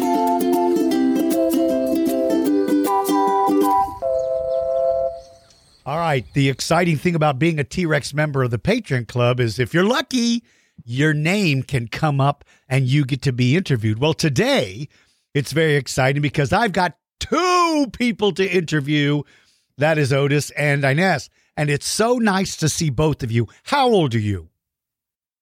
[5.84, 6.24] All right.
[6.32, 9.74] The exciting thing about being a T Rex member of the Patreon Club is if
[9.74, 10.44] you're lucky,
[10.82, 13.98] your name can come up and you get to be interviewed.
[13.98, 14.88] Well, today,
[15.34, 19.22] it's very exciting because I've got two people to interview.
[19.78, 21.30] That is Otis and Ines.
[21.56, 23.46] And it's so nice to see both of you.
[23.64, 24.48] How old are you?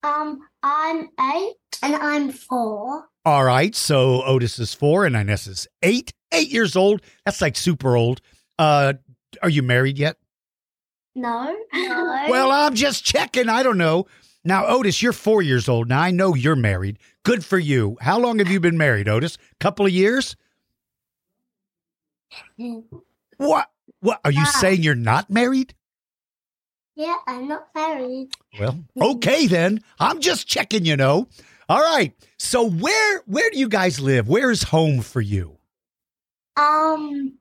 [0.03, 3.09] Um, I'm eight and I'm four.
[3.25, 3.75] All right.
[3.75, 6.13] So Otis is four and Ines is eight.
[6.33, 7.01] Eight years old.
[7.25, 8.21] That's like super old.
[8.59, 8.95] Uh,
[9.43, 10.17] are you married yet?
[11.15, 11.57] No.
[11.73, 12.27] No.
[12.29, 13.49] Well, I'm just checking.
[13.49, 14.07] I don't know.
[14.45, 15.89] Now, Otis, you're four years old.
[15.89, 16.99] Now I know you're married.
[17.29, 17.99] Good for you.
[18.01, 19.37] How long have you been married, Otis?
[19.37, 20.35] A couple of years?
[23.37, 23.71] What?
[24.01, 24.21] What?
[24.25, 24.45] Are you Yeah.
[24.47, 25.75] saying you're not married?
[26.95, 28.31] yeah, I'm not married.
[28.59, 29.85] Well, okay then.
[30.01, 31.29] I'm just checking, you know.
[31.69, 32.15] All right.
[32.39, 34.27] So where where do you guys live?
[34.27, 35.59] Where is home for you?
[36.57, 37.35] Um,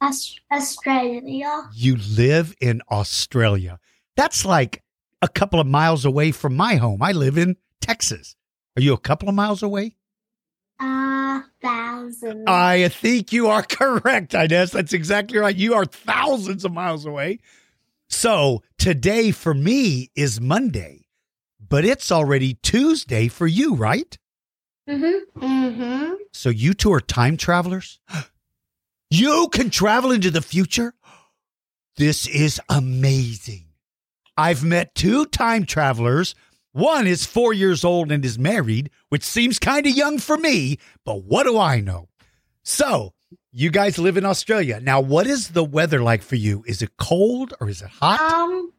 [0.00, 1.68] Australia.
[1.74, 3.80] You live in Australia.
[4.16, 4.84] That's like
[5.20, 7.02] a couple of miles away from my home.
[7.02, 8.36] I live in Texas.
[8.80, 9.94] Are you a couple of miles away?
[10.80, 12.48] Uh, thousand.
[12.48, 14.70] I think you are correct, Inez.
[14.70, 15.54] That's exactly right.
[15.54, 17.40] You are thousands of miles away.
[18.08, 21.04] So today for me is Monday,
[21.68, 24.16] but it's already Tuesday for you, right?
[24.88, 25.44] mm-hmm.
[25.44, 26.14] Mm-hmm.
[26.32, 28.00] So you two are time travelers?
[29.12, 30.94] You can travel into the future?
[31.96, 33.66] This is amazing.
[34.36, 36.36] I've met two time travelers.
[36.72, 40.78] One is four years old and is married, which seems kind of young for me,
[41.04, 42.08] but what do I know?
[42.62, 43.12] So,
[43.50, 44.78] you guys live in Australia.
[44.80, 46.62] Now, what is the weather like for you?
[46.68, 48.20] Is it cold or is it hot?
[48.20, 48.72] Um,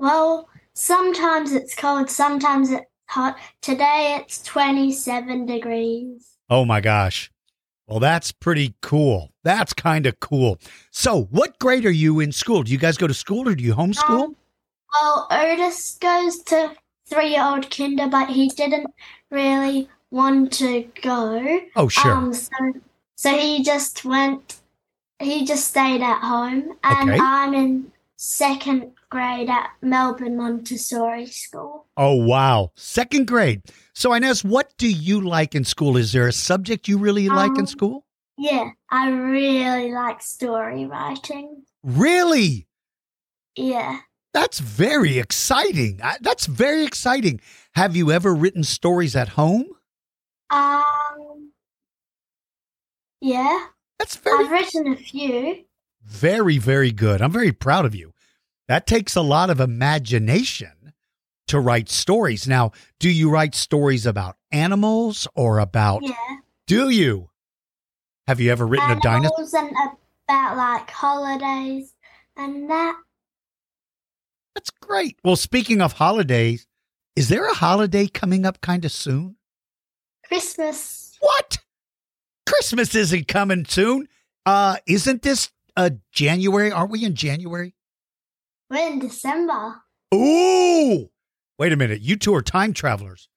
[0.00, 3.38] well, sometimes it's cold, sometimes it's hot.
[3.62, 6.28] Today it's 27 degrees.
[6.50, 7.30] Oh my gosh.
[7.86, 9.32] Well, that's pretty cool.
[9.44, 10.58] That's kind of cool.
[10.90, 12.64] So, what grade are you in school?
[12.64, 14.24] Do you guys go to school or do you homeschool?
[14.24, 14.36] Um,
[14.92, 16.72] well, Otis goes to
[17.08, 18.86] three year old kinder, but he didn't
[19.30, 21.60] really want to go.
[21.76, 22.12] oh, sure.
[22.12, 22.50] Um, so,
[23.16, 24.56] so he just went,
[25.18, 26.74] he just stayed at home.
[26.84, 27.18] And Okay.
[27.20, 31.86] I'm in second grade at Melbourne Montessori School.
[31.96, 32.70] Oh, wow.
[32.76, 33.62] Second grade.
[33.94, 35.96] So, Inez, what do you like in school?
[35.96, 38.04] Is there a subject you really like in Um, school?
[38.38, 41.62] Yeah, I really like story writing.
[41.82, 42.66] Really?
[43.56, 44.00] Yeah.
[44.36, 45.98] That's very exciting.
[46.02, 47.40] I- That's very exciting.
[47.74, 49.64] Have you ever written stories at home?
[50.50, 51.52] Um,
[53.22, 53.68] yeah,
[53.98, 55.64] That's very I've written a few.
[56.04, 57.22] Very, very good.
[57.22, 58.12] I'm very proud of you.
[58.68, 60.92] That takes a lot of imagination
[61.48, 62.46] to write stories.
[62.46, 66.12] Now, do you write stories about animals or about Yeah.
[66.66, 67.30] do you?
[68.26, 69.32] Have you ever written a dinosaur?
[69.38, 69.70] Animals and
[70.28, 71.94] about like holidays
[72.36, 73.00] and that.
[74.56, 75.18] That's great.
[75.22, 76.66] Well, speaking of holidays,
[77.14, 79.36] is there a holiday coming up kind of soon?
[80.26, 81.14] Christmas.
[81.20, 81.58] What?
[82.46, 84.08] Christmas isn't coming soon.
[84.46, 86.72] Uh, isn't this uh January?
[86.72, 87.74] Aren't we in January?
[88.70, 89.82] We're in December.
[90.14, 91.10] Ooh!
[91.58, 92.00] Wait a minute.
[92.00, 93.28] You two are time travelers.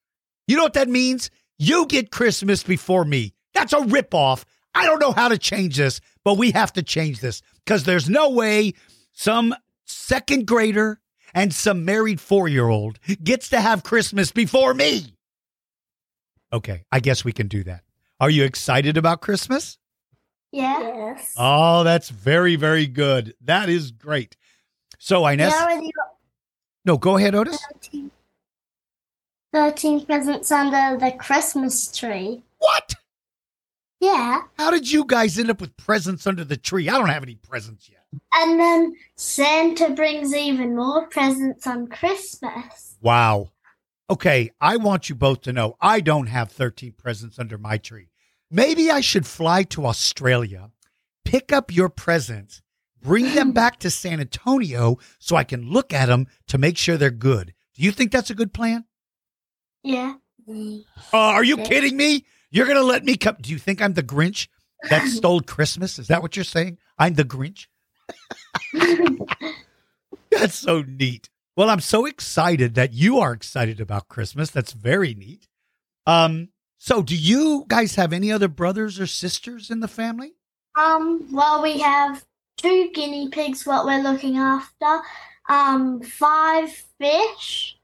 [0.47, 1.30] You know what that means?
[1.57, 3.34] You get Christmas before me.
[3.53, 4.45] That's a ripoff.
[4.74, 8.09] I don't know how to change this, but we have to change this because there's
[8.09, 8.74] no way
[9.11, 9.53] some
[9.86, 11.01] second grader
[11.34, 15.15] and some married four year old gets to have Christmas before me.
[16.51, 17.84] Okay, I guess we can do that.
[18.19, 19.77] Are you excited about Christmas?
[20.51, 20.80] Yeah.
[20.80, 21.34] Yes.
[21.38, 23.36] Oh, that's very, very good.
[23.41, 24.36] That is great.
[24.97, 26.07] So, Inez, We already got
[26.86, 27.59] no, go ahead, Otis.
[27.84, 28.09] 13,
[29.53, 32.41] 13 presents under the Christmas tree.
[32.57, 32.95] What?
[33.99, 34.41] Yeah.
[34.57, 36.89] How did you guys end up with presents under the tree?
[36.89, 37.99] I don't have any presents yet.
[38.34, 42.97] And then Santa brings even more presents on Christmas.
[43.01, 43.51] Wow.
[44.10, 48.10] Okay, I want you both to know I don't have 13 presents under my tree.
[48.49, 50.72] Maybe I should fly to Australia,
[51.24, 52.64] pick up your presents,
[52.99, 56.97] bring them back to San Antonio so I can look at them to make sure
[56.97, 57.53] they're good.
[57.76, 58.86] Do you think that's a good plan?
[59.84, 60.16] Yeah.
[60.47, 60.84] Uh,
[61.14, 62.26] are you kidding me?
[62.49, 63.38] You're going to let me come?
[63.39, 64.47] Do you think I'm the Grinch
[64.89, 65.99] that stole Christmas?
[65.99, 66.80] Is that what you're saying?
[66.97, 67.68] I'm the Grinch?
[70.32, 71.30] That's so neat.
[71.55, 74.49] Well, I'm so excited that you are excited about Christmas.
[74.49, 75.47] That's very neat.
[76.05, 80.34] Um, so do you guys have any other brothers or sisters in the family?
[80.78, 82.24] Um, well, we have
[82.55, 85.01] two guinea pigs, what we're looking after,
[85.49, 87.78] um, five fish,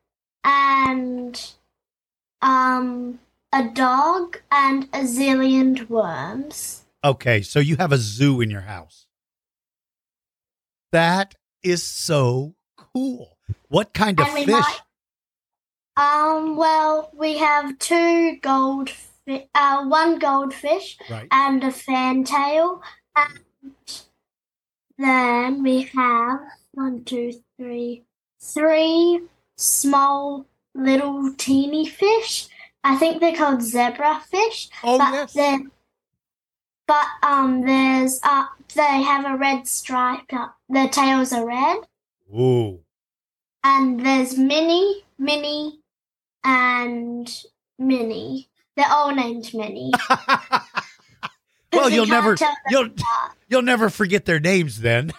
[0.46, 1.54] and
[2.42, 3.20] um,
[3.52, 6.86] a dog, and a zillion worms.
[7.04, 9.05] Okay, so you have a zoo in your house.
[10.96, 13.38] That is so cool.
[13.68, 14.48] What kind of fish?
[14.48, 14.82] might-
[15.98, 18.92] Um, well, we have two gold,
[19.54, 21.28] uh, one goldfish Right.
[21.32, 22.82] and a fantail,
[23.14, 23.40] and
[24.98, 26.40] then we have
[26.72, 28.06] one, two, three,
[28.42, 29.20] three
[29.58, 32.48] small little teeny fish.
[32.86, 34.70] I think they're called zebra fish.
[34.82, 35.34] Oh, but yes.
[35.34, 35.72] they're-
[36.88, 40.32] But um, there's uh, they have a red stripe.
[40.32, 41.78] Uh, their tails are red.
[42.34, 42.80] Ooh.
[43.64, 45.80] And there's Minnie, Minnie,
[46.44, 47.28] and
[47.80, 48.50] Minnie.
[48.76, 49.92] They're all named Minnie.
[51.74, 52.36] well, you you'll never
[52.70, 53.32] you'll apart.
[53.48, 55.12] you'll never forget their names then.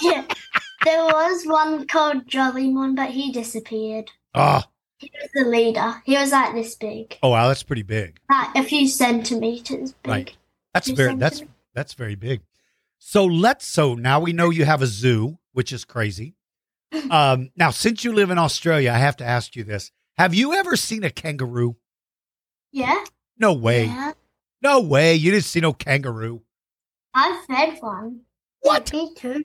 [0.00, 0.24] Yeah.
[0.82, 4.10] There was one called Jollymon, but he disappeared.
[4.34, 4.66] Ah,
[4.96, 6.02] He was the leader.
[6.06, 8.18] He was like this big, oh wow, that's pretty big.
[8.30, 10.10] like a few centimeters big.
[10.10, 10.36] Right.
[10.74, 11.42] That's very that's
[11.74, 12.42] that's very big.
[12.98, 16.36] So let's so now we know you have a zoo, which is crazy.
[17.10, 19.92] Um now since you live in Australia, I have to ask you this.
[20.18, 21.76] Have you ever seen a kangaroo?
[22.72, 23.04] Yeah.
[23.38, 23.84] No way.
[23.86, 24.12] Yeah.
[24.60, 25.14] No way.
[25.14, 26.42] You didn't see no kangaroo.
[27.14, 28.22] I've fed one.
[28.60, 28.92] What?
[28.92, 29.44] Me too.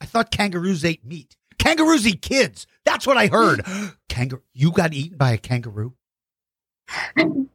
[0.00, 1.36] I thought kangaroos ate meat.
[1.58, 2.66] Kangaroos eat kids.
[2.84, 3.64] That's what I heard.
[4.08, 5.94] Kangaroo you got eaten by a kangaroo?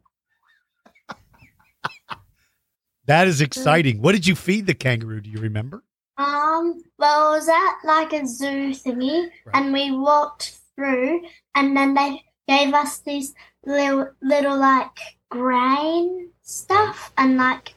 [3.08, 4.02] that is exciting.
[4.02, 5.22] What did you feed the kangaroo?
[5.22, 5.84] Do you remember?
[6.18, 9.56] Um, well, it was at like a zoo thingy, Right.
[9.56, 11.22] and we walked through,
[11.56, 13.34] and then they gave us these
[13.66, 14.98] little, little like
[15.30, 17.74] grain stuff and like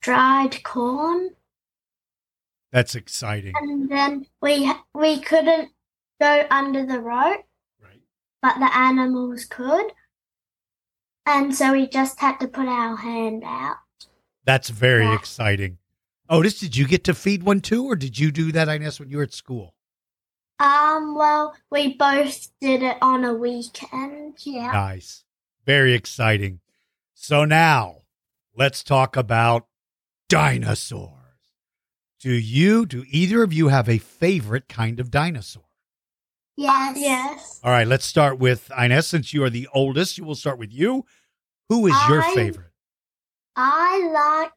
[0.00, 1.30] dried corn,
[2.72, 3.52] That's exciting.
[3.56, 5.70] and then we we couldn't
[6.20, 7.44] go under the rope,
[7.80, 8.00] Right.
[8.40, 9.92] but the animals could,
[11.26, 13.76] and so we just had to put our hand out.
[14.44, 15.14] That's very Yeah.
[15.14, 15.78] exciting.
[16.28, 19.10] Otis, did you get to feed one too, or did you do that, Inez, when
[19.10, 19.74] you were at school?
[20.58, 24.34] Um, well, we both did it on a weekend.
[24.44, 24.70] Yeah.
[24.72, 25.24] Nice.
[25.66, 26.60] Very exciting.
[27.14, 28.02] So now
[28.56, 29.66] let's talk about
[30.28, 31.18] dinosaurs.
[32.20, 35.64] Do you, do either of you have a favorite kind of dinosaur?
[36.56, 36.96] Yes.
[36.98, 37.60] yes.
[37.64, 39.06] All right, let's start with Ines.
[39.06, 41.04] Since you are the oldest, you will start with you.
[41.68, 42.71] Who is your I- favorite?
[43.56, 44.52] I like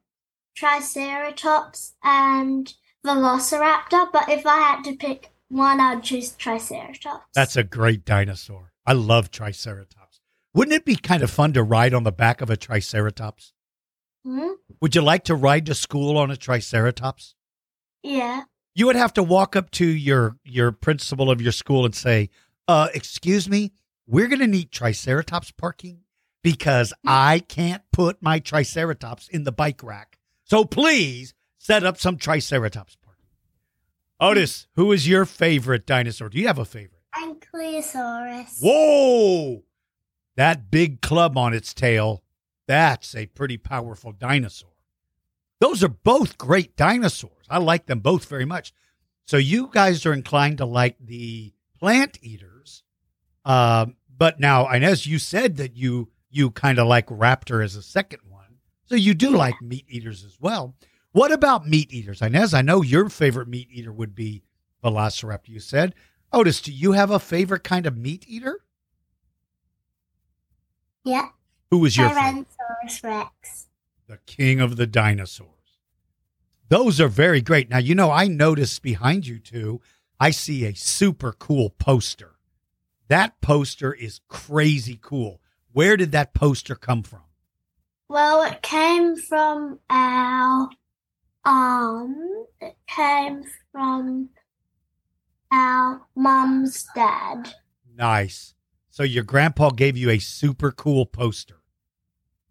[0.55, 2.73] Triceratops and
[3.05, 7.25] Velociraptor, but if I had to pick one, I'd choose Triceratops.
[7.33, 8.73] That's a great dinosaur.
[8.85, 10.21] I love Triceratops.
[10.53, 13.53] Wouldn't it be kind of fun to ride on the back of a Triceratops?
[14.25, 14.53] Hmm?
[14.81, 17.35] Would you like to ride to school on a Triceratops?
[18.01, 18.43] Yeah.
[18.73, 22.29] You would have to walk up to your your principal of your school and say,
[22.67, 23.73] "Uh, excuse me,
[24.07, 26.01] we're going to need Triceratops parking
[26.45, 30.19] because I can't put my Triceratops in the bike rack.
[30.43, 33.25] So please set up some Triceratops parking."
[34.19, 36.29] Otis, who is your favorite dinosaur?
[36.29, 37.01] Do you have a favorite?
[37.15, 38.61] Ankylosaurus.
[38.61, 39.63] Whoa!
[40.35, 42.21] That big club on its tail,
[42.67, 44.69] that's a pretty powerful dinosaur.
[45.59, 47.45] Those are both great dinosaurs.
[47.49, 48.71] I like them both very much.
[49.25, 52.83] So you guys are inclined to like the plant eaters.
[53.45, 57.81] Um, but now, Inez, you said that you you kind of like raptor as a
[57.81, 58.57] second one.
[58.86, 60.75] So you do like meat eaters as well.
[61.11, 62.21] What about meat eaters?
[62.21, 64.43] Inez, I know your favorite meat eater would be
[64.83, 65.95] Velociraptor, you said.
[66.33, 68.59] Otis, do you have a favorite kind of meat eater?
[71.03, 71.29] Yeah.
[71.71, 72.45] Who was your favorite?
[72.83, 73.67] Tyrannosaurus Rex.
[74.07, 75.49] the king of the dinosaurs.
[76.69, 77.69] Those are very great.
[77.69, 79.81] Now, you know, I noticed behind you two,
[80.19, 82.36] I see a super cool poster.
[83.07, 85.41] That poster is crazy cool.
[85.76, 87.23] Where did that poster come from?
[88.07, 90.69] Well, it came from our
[91.43, 92.45] um.
[92.61, 94.30] It came from
[95.51, 97.55] our mum's dad.
[97.93, 98.53] Nice.
[98.89, 101.59] So your grandpa gave you a super cool poster.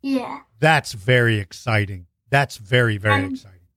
[0.03, 0.41] Yeah.
[0.59, 2.05] That's very exciting.
[2.29, 3.69] That's very, very Um, exciting.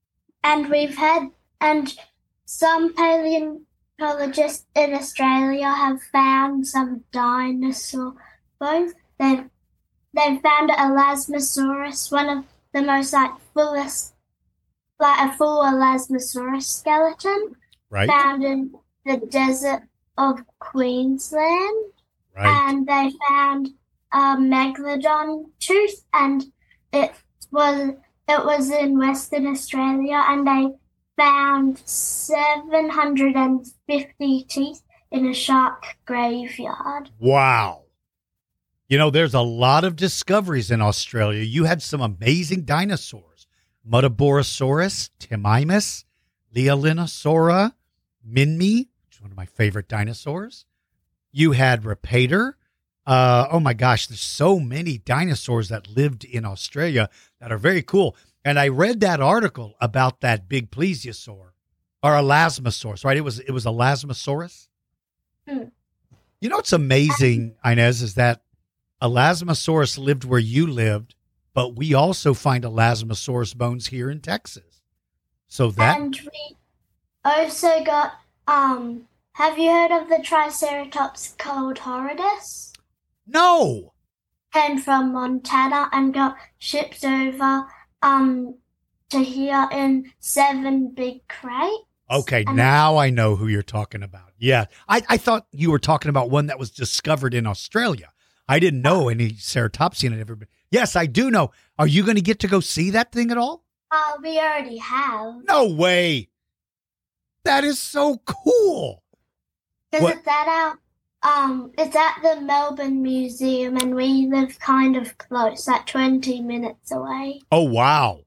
[0.44, 1.96] And we've had and
[2.44, 8.12] some paleontologists in Australia have found some dinosaur
[8.60, 8.92] bones.
[9.18, 14.14] They've found a Elasmosaurus, one of the most like fullest
[14.98, 17.54] like a full Elasmosaurus skeleton
[17.90, 18.08] Right?
[18.08, 18.74] found in
[19.06, 19.82] the desert
[20.16, 21.92] of Queensland.
[22.36, 22.70] Right.
[22.70, 23.68] and they found
[24.12, 26.44] a megalodon tooth, and
[26.92, 27.12] it
[27.50, 27.94] was
[28.28, 30.68] it was in Western Australia, and they
[31.16, 37.10] found seven hundred and fifty teeth in a shark graveyard.
[37.18, 37.82] Wow.
[38.88, 41.42] You know, there's a lot of discoveries in Australia.
[41.42, 43.46] You had some amazing dinosaurs
[43.86, 46.04] Muttaburrasaurus, Timimus,
[46.54, 47.72] Leaellynasaura,
[48.26, 50.64] Minmi, which is one of my favorite dinosaurs.
[51.32, 52.54] You had Rapator.
[53.06, 57.08] Uh, oh my gosh, there's so many dinosaurs that lived in Australia
[57.40, 58.16] that are very cool.
[58.44, 61.50] And I read that article about that big plesiosaur
[62.02, 63.16] or elasmosaurus, right?
[63.16, 64.68] It was it was elasmosaurus.
[65.46, 65.64] Hmm.
[66.40, 68.42] You know what's amazing, Inez, is that
[69.02, 71.14] Elasmosaurus lived where you lived,
[71.54, 74.82] but we also find Elasmosaurus bones here in Texas.
[75.46, 76.56] So that And we
[77.24, 78.14] also got
[78.46, 79.04] um.
[79.32, 82.72] Have you heard of the Triceratops called Horridus?
[83.26, 83.92] no,
[84.52, 87.66] Came from Montana and got shipped over
[88.02, 88.56] um
[89.10, 91.84] to here in seven big crates.
[92.10, 94.32] okay, And- now I know who you're talking about.
[94.38, 98.10] Yeah, I, I thought you were talking about one that was discovered in Australia.
[98.48, 100.48] I didn't know any ceratopsian had ever been.
[100.70, 101.50] Yes, I do know.
[101.78, 103.64] Are you going to get to go see that thing at all?
[103.90, 105.44] Uh, we already have.
[105.46, 106.28] No way.
[107.44, 109.02] That is so cool.
[109.90, 110.78] Because it's at our
[111.22, 116.92] um it's at the Melbourne Museum and we live kind of close, like twenty minutes
[116.92, 117.40] away.
[117.50, 118.20] Oh, wow.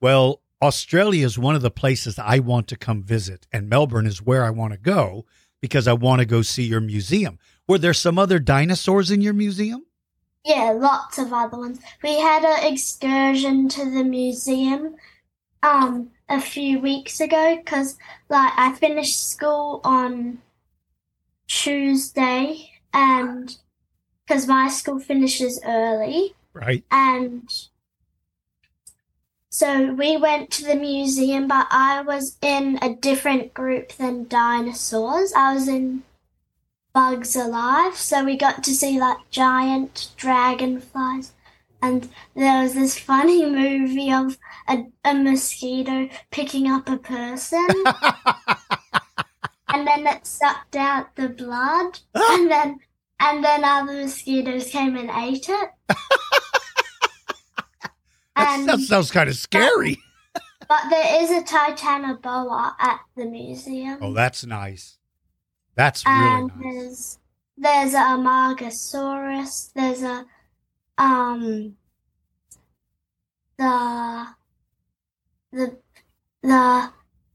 [0.00, 4.22] Well, Australia is one of the places I want to come visit, and Melbourne is
[4.22, 5.26] where I want to go
[5.60, 7.38] because I want to go see your museum.
[7.68, 9.86] Were there some other dinosaurs in your museum?
[10.44, 11.80] Yeah, lots of other ones.
[12.02, 14.96] We had an excursion to the museum
[15.62, 17.98] um a few weeks ago because
[18.28, 20.38] like I finished school on
[21.48, 23.56] Tuesday and
[24.26, 26.84] because my school finishes early Right.
[26.90, 27.48] and
[29.50, 35.32] so we went to the museum but I was in a different group than dinosaurs.
[35.34, 36.02] I was in
[36.96, 41.32] Bugs Alive, so we got to see like giant dragonflies
[41.82, 47.66] and there was this funny movie of a, a mosquito picking up a person
[49.68, 52.78] and then it sucked out the blood and then
[53.20, 55.70] and then other mosquitoes came and ate it.
[58.36, 59.98] That, And- that sounds kind of scary.
[60.66, 63.98] But there is a Titanoboa at the museum.
[64.00, 64.96] Oh, that's nice.
[65.76, 66.58] That's really and nice.
[66.62, 67.18] there's
[67.58, 70.24] there's a Amargasaurus, there's a
[70.98, 71.76] um
[73.58, 74.26] the
[75.52, 75.78] the
[76.42, 76.90] the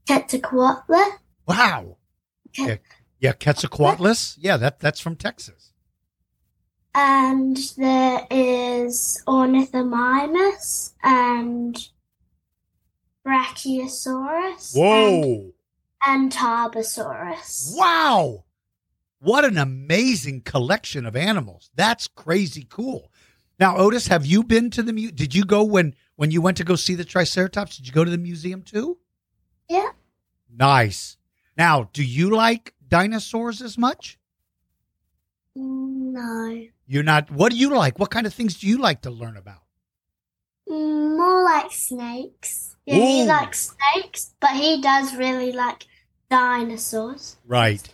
[0.06, 1.18] Quetzalcoatl.
[1.46, 1.96] Wow.
[2.56, 2.76] Yeah,
[3.20, 4.36] yeah Quetzalcoatlus.
[4.38, 5.72] Yeah, that that's from Texas.
[6.94, 11.88] and there is Ornithomimus and
[13.26, 14.76] Brachiosaurus.
[14.76, 15.22] Whoa.
[15.22, 15.52] and
[16.06, 17.76] Tarbosaurus.
[17.76, 18.44] Wow.
[19.20, 21.70] What an amazing collection of animals.
[21.76, 23.10] That's crazy cool.
[23.58, 26.56] Now, Otis, have you been to the mu- did you go when when you went
[26.56, 27.76] to go see the triceratops?
[27.76, 28.98] Did you go to the museum too?
[29.68, 29.90] Yeah.
[30.52, 31.16] Nice.
[31.56, 34.18] Now, do you like dinosaurs as much?
[35.54, 36.64] No.
[36.86, 37.98] You're not what do you like?
[37.98, 39.62] What kind of things do you like to learn about?
[40.68, 42.76] Mm, more like snakes.
[42.86, 45.86] Yeah, he likes snakes, but he does really like
[46.32, 47.36] dinosaurs.
[47.46, 47.86] Right.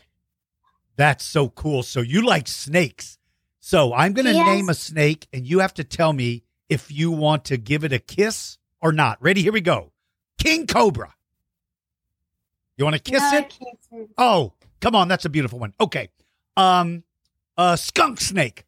[0.97, 1.83] That's so cool.
[1.83, 3.19] So you like snakes.
[3.61, 4.47] So I'm going to Yes.
[4.47, 7.93] name a snake and you have to tell me if you want to give it
[7.93, 9.21] a kiss or not.
[9.21, 9.43] Ready?
[9.43, 9.93] Here we go.
[10.39, 11.15] King Cobra.
[12.77, 13.59] You want to kiss no it?
[14.17, 15.09] Oh, come on.
[15.09, 15.73] That's a beautiful one.
[15.81, 16.09] Okay.
[16.57, 17.03] Um,
[17.57, 18.65] a skunk snake.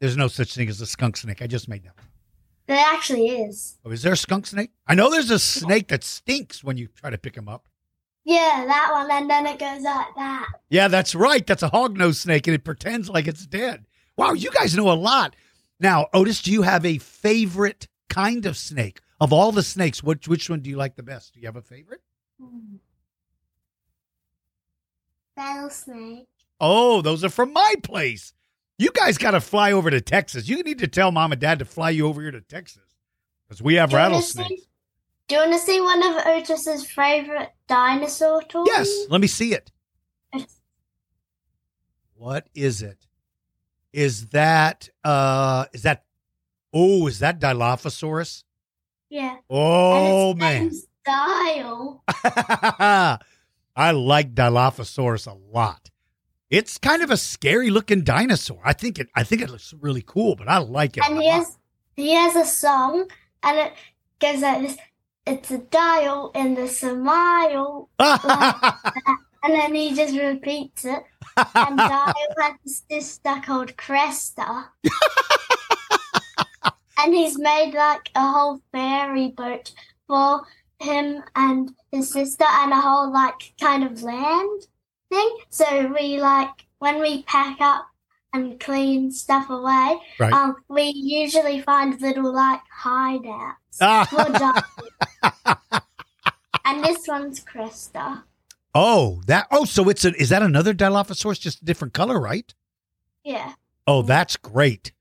[0.00, 1.42] There's no such thing as a skunk snake.
[1.42, 1.96] I just made that.
[1.96, 2.06] one.
[2.68, 3.78] There actually is.
[3.84, 4.70] Oh, is there a skunk snake?
[4.86, 7.67] I know there's a snake that stinks when you try to pick him up.
[8.28, 10.48] Yeah, that one, and then it goes like that.
[10.68, 11.46] Yeah, that's right.
[11.46, 13.86] That's a hognose snake, and it pretends like it's dead.
[14.18, 15.34] Wow, you guys know a lot.
[15.80, 19.00] Now, Otis, do you have a favorite kind of snake?
[19.18, 21.32] Of all the snakes, which which one do you like the best?
[21.32, 22.02] Do you have a favorite?
[22.38, 22.76] Hmm.
[25.34, 26.28] Rattlesnake.
[26.60, 28.34] Oh, those are from my place.
[28.76, 30.50] You guys got to fly over to Texas.
[30.50, 32.94] You need to tell mom and dad to fly you over here to Texas
[33.48, 34.66] because we have rattlesnakes.
[35.28, 38.66] Do you want to see one of Otis's favorite dinosaur toys?
[38.66, 39.70] Yes, let me see it.
[42.14, 43.06] What is it?
[43.92, 46.04] Is that uh is that
[46.72, 48.42] oh, is that Dilophosaurus?
[49.10, 49.36] Yeah.
[49.48, 50.72] Oh man.
[51.04, 52.02] Dial.
[52.08, 55.90] I like Dilophosaurus a lot.
[56.50, 58.60] It's kind of a scary looking dinosaur.
[58.64, 61.04] I think it I think it looks really cool, but I like it.
[61.04, 61.36] And a he lot.
[61.36, 61.58] has
[61.94, 63.08] he has a song,
[63.42, 63.72] and it
[64.18, 64.76] goes like this.
[65.30, 71.02] It's a dial in the smile, and then he just repeats it.
[71.54, 74.68] And Dial has a sister called Cresta.
[76.98, 79.70] and he's made like a whole ferry boat
[80.06, 80.46] for
[80.80, 84.62] him and his sister and a whole like kind of land
[85.10, 85.36] thing.
[85.50, 87.86] So we like when we pack up
[88.32, 90.32] and clean stuff away, Right.
[90.32, 94.52] um, we usually find little like hideouts Dial.
[96.64, 98.22] and this one's Cresta.
[98.74, 102.52] oh, that oh, so it's a is that another Dilophosaurus, just a different color, right?
[103.24, 103.54] Yeah.
[103.86, 104.92] Oh, that's great.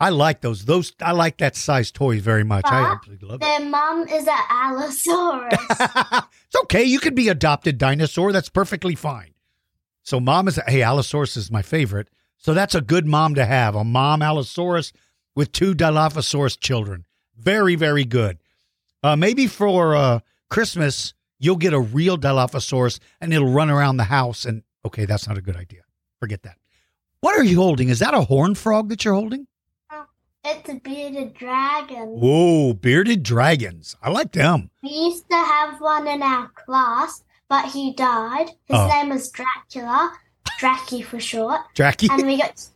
[0.00, 0.64] I like those.
[0.64, 2.64] Those I like that size toy very much.
[2.66, 3.44] I absolutely love it.
[3.44, 5.54] Their mom is an Allosaurus.
[5.70, 6.82] it's okay.
[6.84, 8.32] You could be adopted dinosaur.
[8.32, 9.34] That's perfectly fine.
[10.02, 12.08] So mom is a, hey, Allosaurus is my favorite.
[12.44, 13.74] So that's a good mom to have.
[13.74, 14.92] A mom Allosaurus
[15.34, 17.06] with two Dilophosaurus children.
[17.38, 18.36] Very, very good.
[19.02, 20.20] Uh, maybe for uh,
[20.50, 24.44] Christmas you'll get a real Dilophosaurus and it'll run around the house.
[24.44, 25.84] And okay, that's not a good idea.
[26.20, 26.58] Forget that.
[27.20, 27.88] What are you holding?
[27.88, 29.46] Is that a horn frog that you're holding?
[30.46, 32.20] it's a bearded dragon.
[32.20, 33.96] Whoa, bearded dragons.
[34.02, 34.68] I like them.
[34.82, 38.48] We used to have one in our class, but he died.
[38.66, 38.86] His Oh.
[38.88, 40.12] name was Dracula,
[40.60, 41.60] Dracky for short.
[41.74, 42.08] Dracky.
[42.10, 42.66] And we got,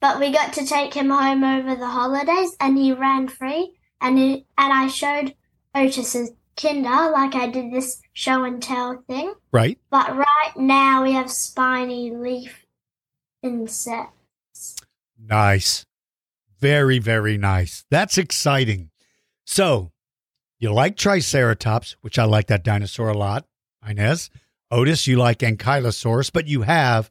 [0.00, 3.74] but we got to take him home over the holidays, and he ran free.
[4.00, 5.34] And he, and I showed
[5.74, 9.34] Otis's Kinder, like I did this show and tell thing.
[9.52, 9.78] right.
[9.90, 12.66] But right now we have spiny leaf
[13.42, 14.76] insects.
[15.18, 15.84] Nice.
[16.58, 17.84] Very, very nice.
[17.90, 18.90] That's exciting.
[19.44, 19.92] So,
[20.58, 23.46] you like Triceratops, which I like that dinosaur a lot.
[23.86, 24.28] Inez.
[24.70, 27.10] Otis, you like Ankylosaurus, but you have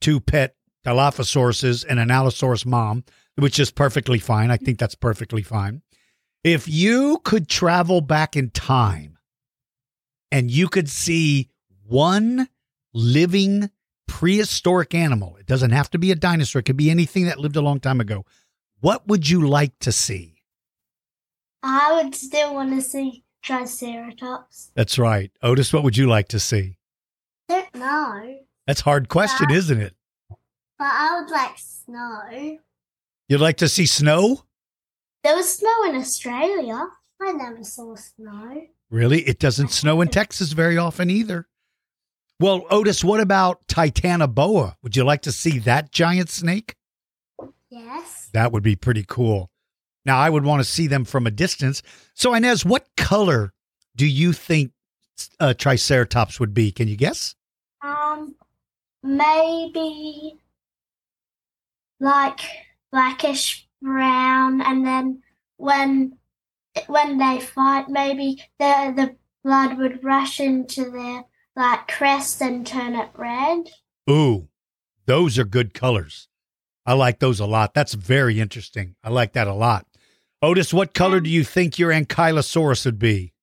[0.00, 3.04] two pet Dilophosauruses and an Allosaurus mom,
[3.36, 4.50] which is perfectly fine.
[4.50, 5.82] I think that's perfectly fine.
[6.44, 9.18] If you could travel back in time
[10.30, 11.48] and you could see
[11.86, 12.48] one
[12.92, 13.70] living
[14.06, 17.56] prehistoric animal, it doesn't have to be a dinosaur, it could be anything that lived
[17.56, 18.26] a long time ago.
[18.80, 20.42] What would you like to see?
[21.62, 24.70] I would still want to see Triceratops.
[24.74, 25.30] That's right.
[25.42, 26.76] Otis, what would you like to see?
[27.48, 29.56] Don't know, That's a hard question, Yeah.
[29.56, 29.94] isn't it?
[30.28, 30.38] but
[30.90, 32.58] I would like snow.
[33.28, 34.44] You'd like to see snow?
[35.22, 36.88] There was snow in Australia.
[37.22, 38.66] I never saw snow.
[38.90, 39.22] Really?
[39.22, 41.48] It doesn't snow in Texas very often either.
[42.40, 44.74] Well, Otis, what about Titanoboa?
[44.82, 46.74] Would you like to see that giant snake?
[47.70, 48.28] Yes.
[48.32, 49.50] That would be pretty cool.
[50.04, 51.82] Now, I would want to see them from a distance.
[52.14, 53.54] So, Inez, what color
[53.96, 54.72] do you think
[55.40, 56.72] uh, Triceratops would be?
[56.72, 57.34] Can you guess?
[57.82, 58.34] Um,
[59.02, 60.36] maybe
[62.00, 62.40] like
[62.90, 65.22] blackish brown, and then
[65.56, 66.18] when
[66.86, 71.24] when they fight, maybe the the blood would rush into their
[71.56, 73.70] like crest and turn it red.
[74.10, 74.48] Ooh,
[75.06, 76.28] those are good colors.
[76.86, 77.74] I like those a lot.
[77.74, 78.96] That's very interesting.
[79.02, 79.86] I like that a lot.
[80.42, 83.33] Otis, what color do you think your ankylosaurus would be?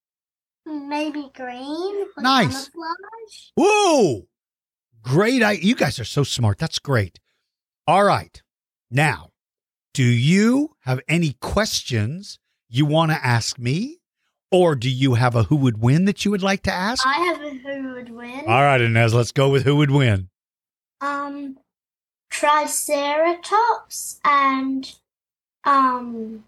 [0.91, 2.05] Maybe green.
[2.17, 2.67] Nice.
[2.67, 3.51] camouflage.
[3.55, 4.27] Whoa!
[5.01, 5.41] Great.
[5.41, 6.57] I, you guys are so smart.
[6.57, 7.17] That's great.
[7.87, 8.41] All right.
[8.91, 9.29] Now,
[9.93, 13.99] do you have any questions you want to ask me?
[14.51, 17.07] Or do you have a who would win that you would like to ask?
[17.07, 18.43] I have a who would win.
[18.45, 20.27] All right, Inez, let's go with who would win.
[20.99, 21.57] Um,
[22.29, 24.93] Triceratops and
[25.63, 26.43] um,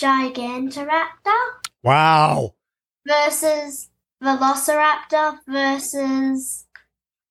[0.00, 2.54] Gigantoraptor Wow.
[3.06, 3.88] versus
[4.22, 6.66] Velociraptor versus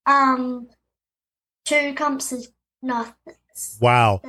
[0.05, 0.67] um,
[1.65, 3.81] two Compsognathus.
[3.81, 4.21] Wow.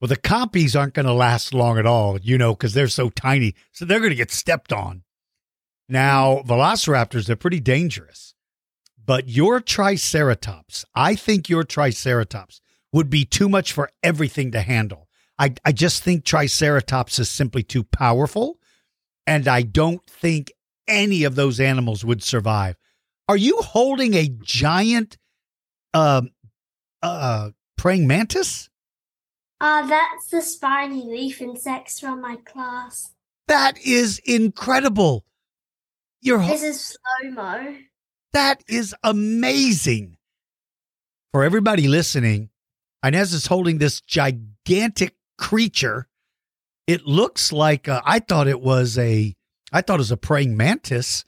[0.00, 3.08] Well, the compies aren't going to last long at all, you know, because they're so
[3.08, 3.54] tiny.
[3.72, 5.02] So they're going to get stepped on.
[5.88, 8.34] Now, velociraptors, they're pretty dangerous.
[9.04, 12.60] But your Triceratops, I think your Triceratops
[12.92, 15.08] would be too much for everything to handle.
[15.38, 18.58] I, I just think Triceratops is simply too powerful.
[19.26, 20.52] And I don't think
[20.86, 22.76] any of those animals would survive.
[23.28, 25.18] Are you holding a giant
[25.94, 26.30] um,
[27.02, 28.68] uh, praying mantis?
[29.60, 33.12] Uh, that's the spiny leaf insects from my class.
[33.48, 35.24] That is incredible.
[36.20, 37.76] You're This is slow mo.
[38.32, 40.16] that is amazing.
[41.32, 42.50] For everybody listening,
[43.04, 46.08] Inez is holding this gigantic creature.
[46.86, 49.34] It looks like uh, I thought it was a
[49.72, 51.24] I thought it was a praying mantis,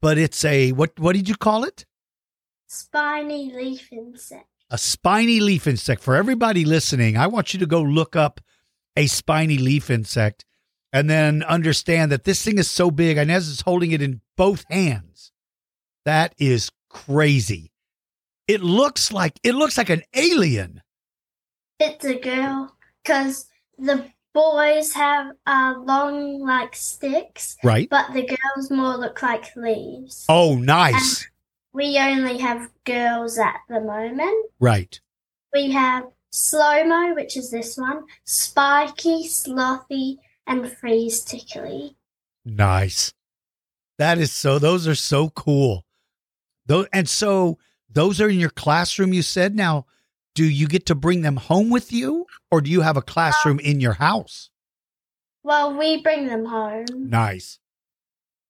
[0.00, 1.84] but it's a what what did you call it?
[2.68, 4.48] Spiny leaf insect.
[4.70, 6.02] A spiny leaf insect.
[6.02, 8.40] For everybody listening, I want you to go look up
[8.96, 10.44] a spiny leaf insect
[10.92, 13.18] and then understand that this thing is so big.
[13.18, 15.32] Inez is holding it in both hands.
[16.04, 17.72] That is crazy.
[18.46, 20.82] It looks like it looks like an alien.
[21.80, 23.46] It's a girl because
[23.76, 27.88] the boys have uh, long like sticks, Right.
[27.88, 30.26] but the girls more look like leaves.
[30.28, 31.26] Oh, nice.
[31.72, 34.50] We only have girls at the moment.
[34.60, 35.00] Right.
[35.52, 41.96] We have slow mo, which is this one, spiky, slothy, and freeze tickly.
[42.44, 43.12] Nice.
[43.98, 45.84] That is so those are so cool.
[46.66, 47.58] Those and so
[47.88, 49.54] those are in your classroom you said.
[49.54, 49.86] Now,
[50.34, 53.58] do you get to bring them home with you or do you have a classroom
[53.58, 54.50] um, in your house?
[55.42, 56.86] Well, we bring them home.
[56.90, 57.58] Nice.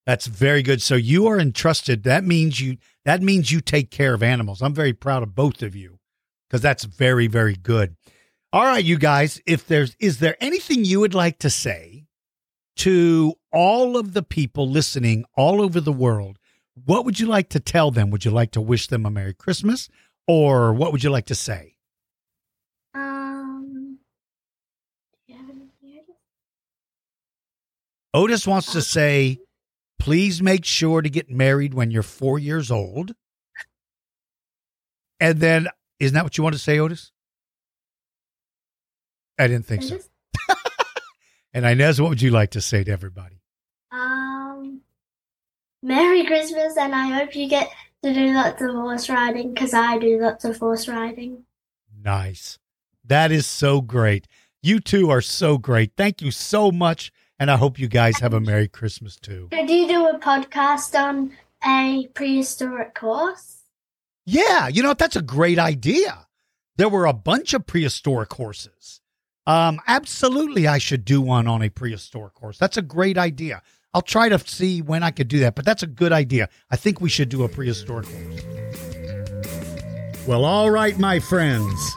[0.07, 0.83] That's very good.
[0.83, 2.03] So you are entrusted.
[2.03, 4.63] That means you that means you take care of animals.
[4.63, 5.99] I'm very proud of both of you
[6.49, 7.97] because that's very very good.
[8.53, 12.07] All right, you guys, if there's is there anything you would like to say
[12.77, 16.39] to all of the people listening all over the world?
[16.85, 18.11] What would you like to tell them?
[18.11, 19.89] Would you like to wish them a Merry Christmas
[20.27, 21.77] or what would you like to say?
[22.95, 23.99] Um,
[25.27, 26.03] do you have any here?
[28.15, 29.39] Otis wants to say,
[29.99, 33.13] please make sure to get married when you're four years old.
[35.19, 35.69] And then,
[35.99, 37.11] isn't that what you want to say, Otis?
[39.39, 39.99] I didn't think so.
[41.55, 43.41] And Inez, what would you like to say to everybody?
[43.93, 44.81] Um,
[45.85, 47.71] Merry Christmas, and I hope you get
[48.03, 51.45] to do lots of horse riding because I do lots of horse riding.
[51.97, 52.59] Nice.
[53.05, 54.27] That is so great.
[54.63, 55.93] You two are so great.
[55.97, 57.13] Thank you so much.
[57.39, 59.49] And I hope you guys have a Merry Christmas too.
[59.51, 61.33] Could you do a podcast on
[61.67, 63.63] a prehistoric horse?
[64.25, 64.95] Yeah, you know?
[64.95, 66.27] That's a great idea.
[66.77, 69.01] There were a bunch of prehistoric horses.
[69.47, 72.57] Um, absolutely, I should do one on a prehistoric horse.
[72.59, 73.63] That's a great idea.
[73.93, 76.49] I'll try to see when I could do that, but that's a good idea.
[76.71, 78.43] I think we should do a prehistoric horse.
[80.27, 81.95] Well, all right, my friends.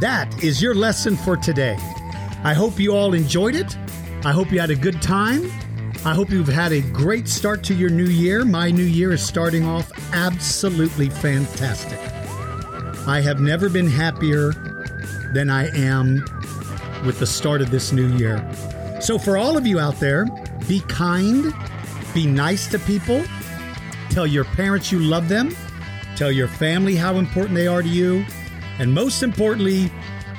[0.00, 1.76] That is your lesson for today.
[2.42, 3.76] I hope you all enjoyed it.
[4.22, 5.50] I hope you had a good time.
[6.04, 8.44] I hope you've had a great start to your new year.
[8.44, 11.98] My new year is starting off absolutely fantastic.
[13.08, 14.52] I have never been happier
[15.32, 16.22] than I am
[17.06, 18.46] with the start of this new year.
[19.00, 20.26] So, for all of you out there,
[20.68, 21.54] be kind,
[22.12, 23.24] be nice to people,
[24.10, 25.56] tell your parents you love them,
[26.14, 28.26] tell your family how important they are to you,
[28.78, 29.90] and most importantly,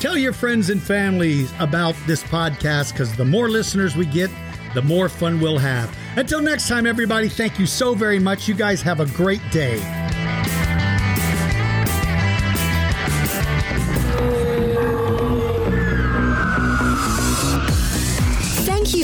[0.02, 4.32] tell your friends and families about this podcast because the more listeners we get,
[4.74, 5.96] the more fun we'll have.
[6.18, 8.48] Until next time, everybody, thank you so very much.
[8.48, 10.01] You guys have a great day.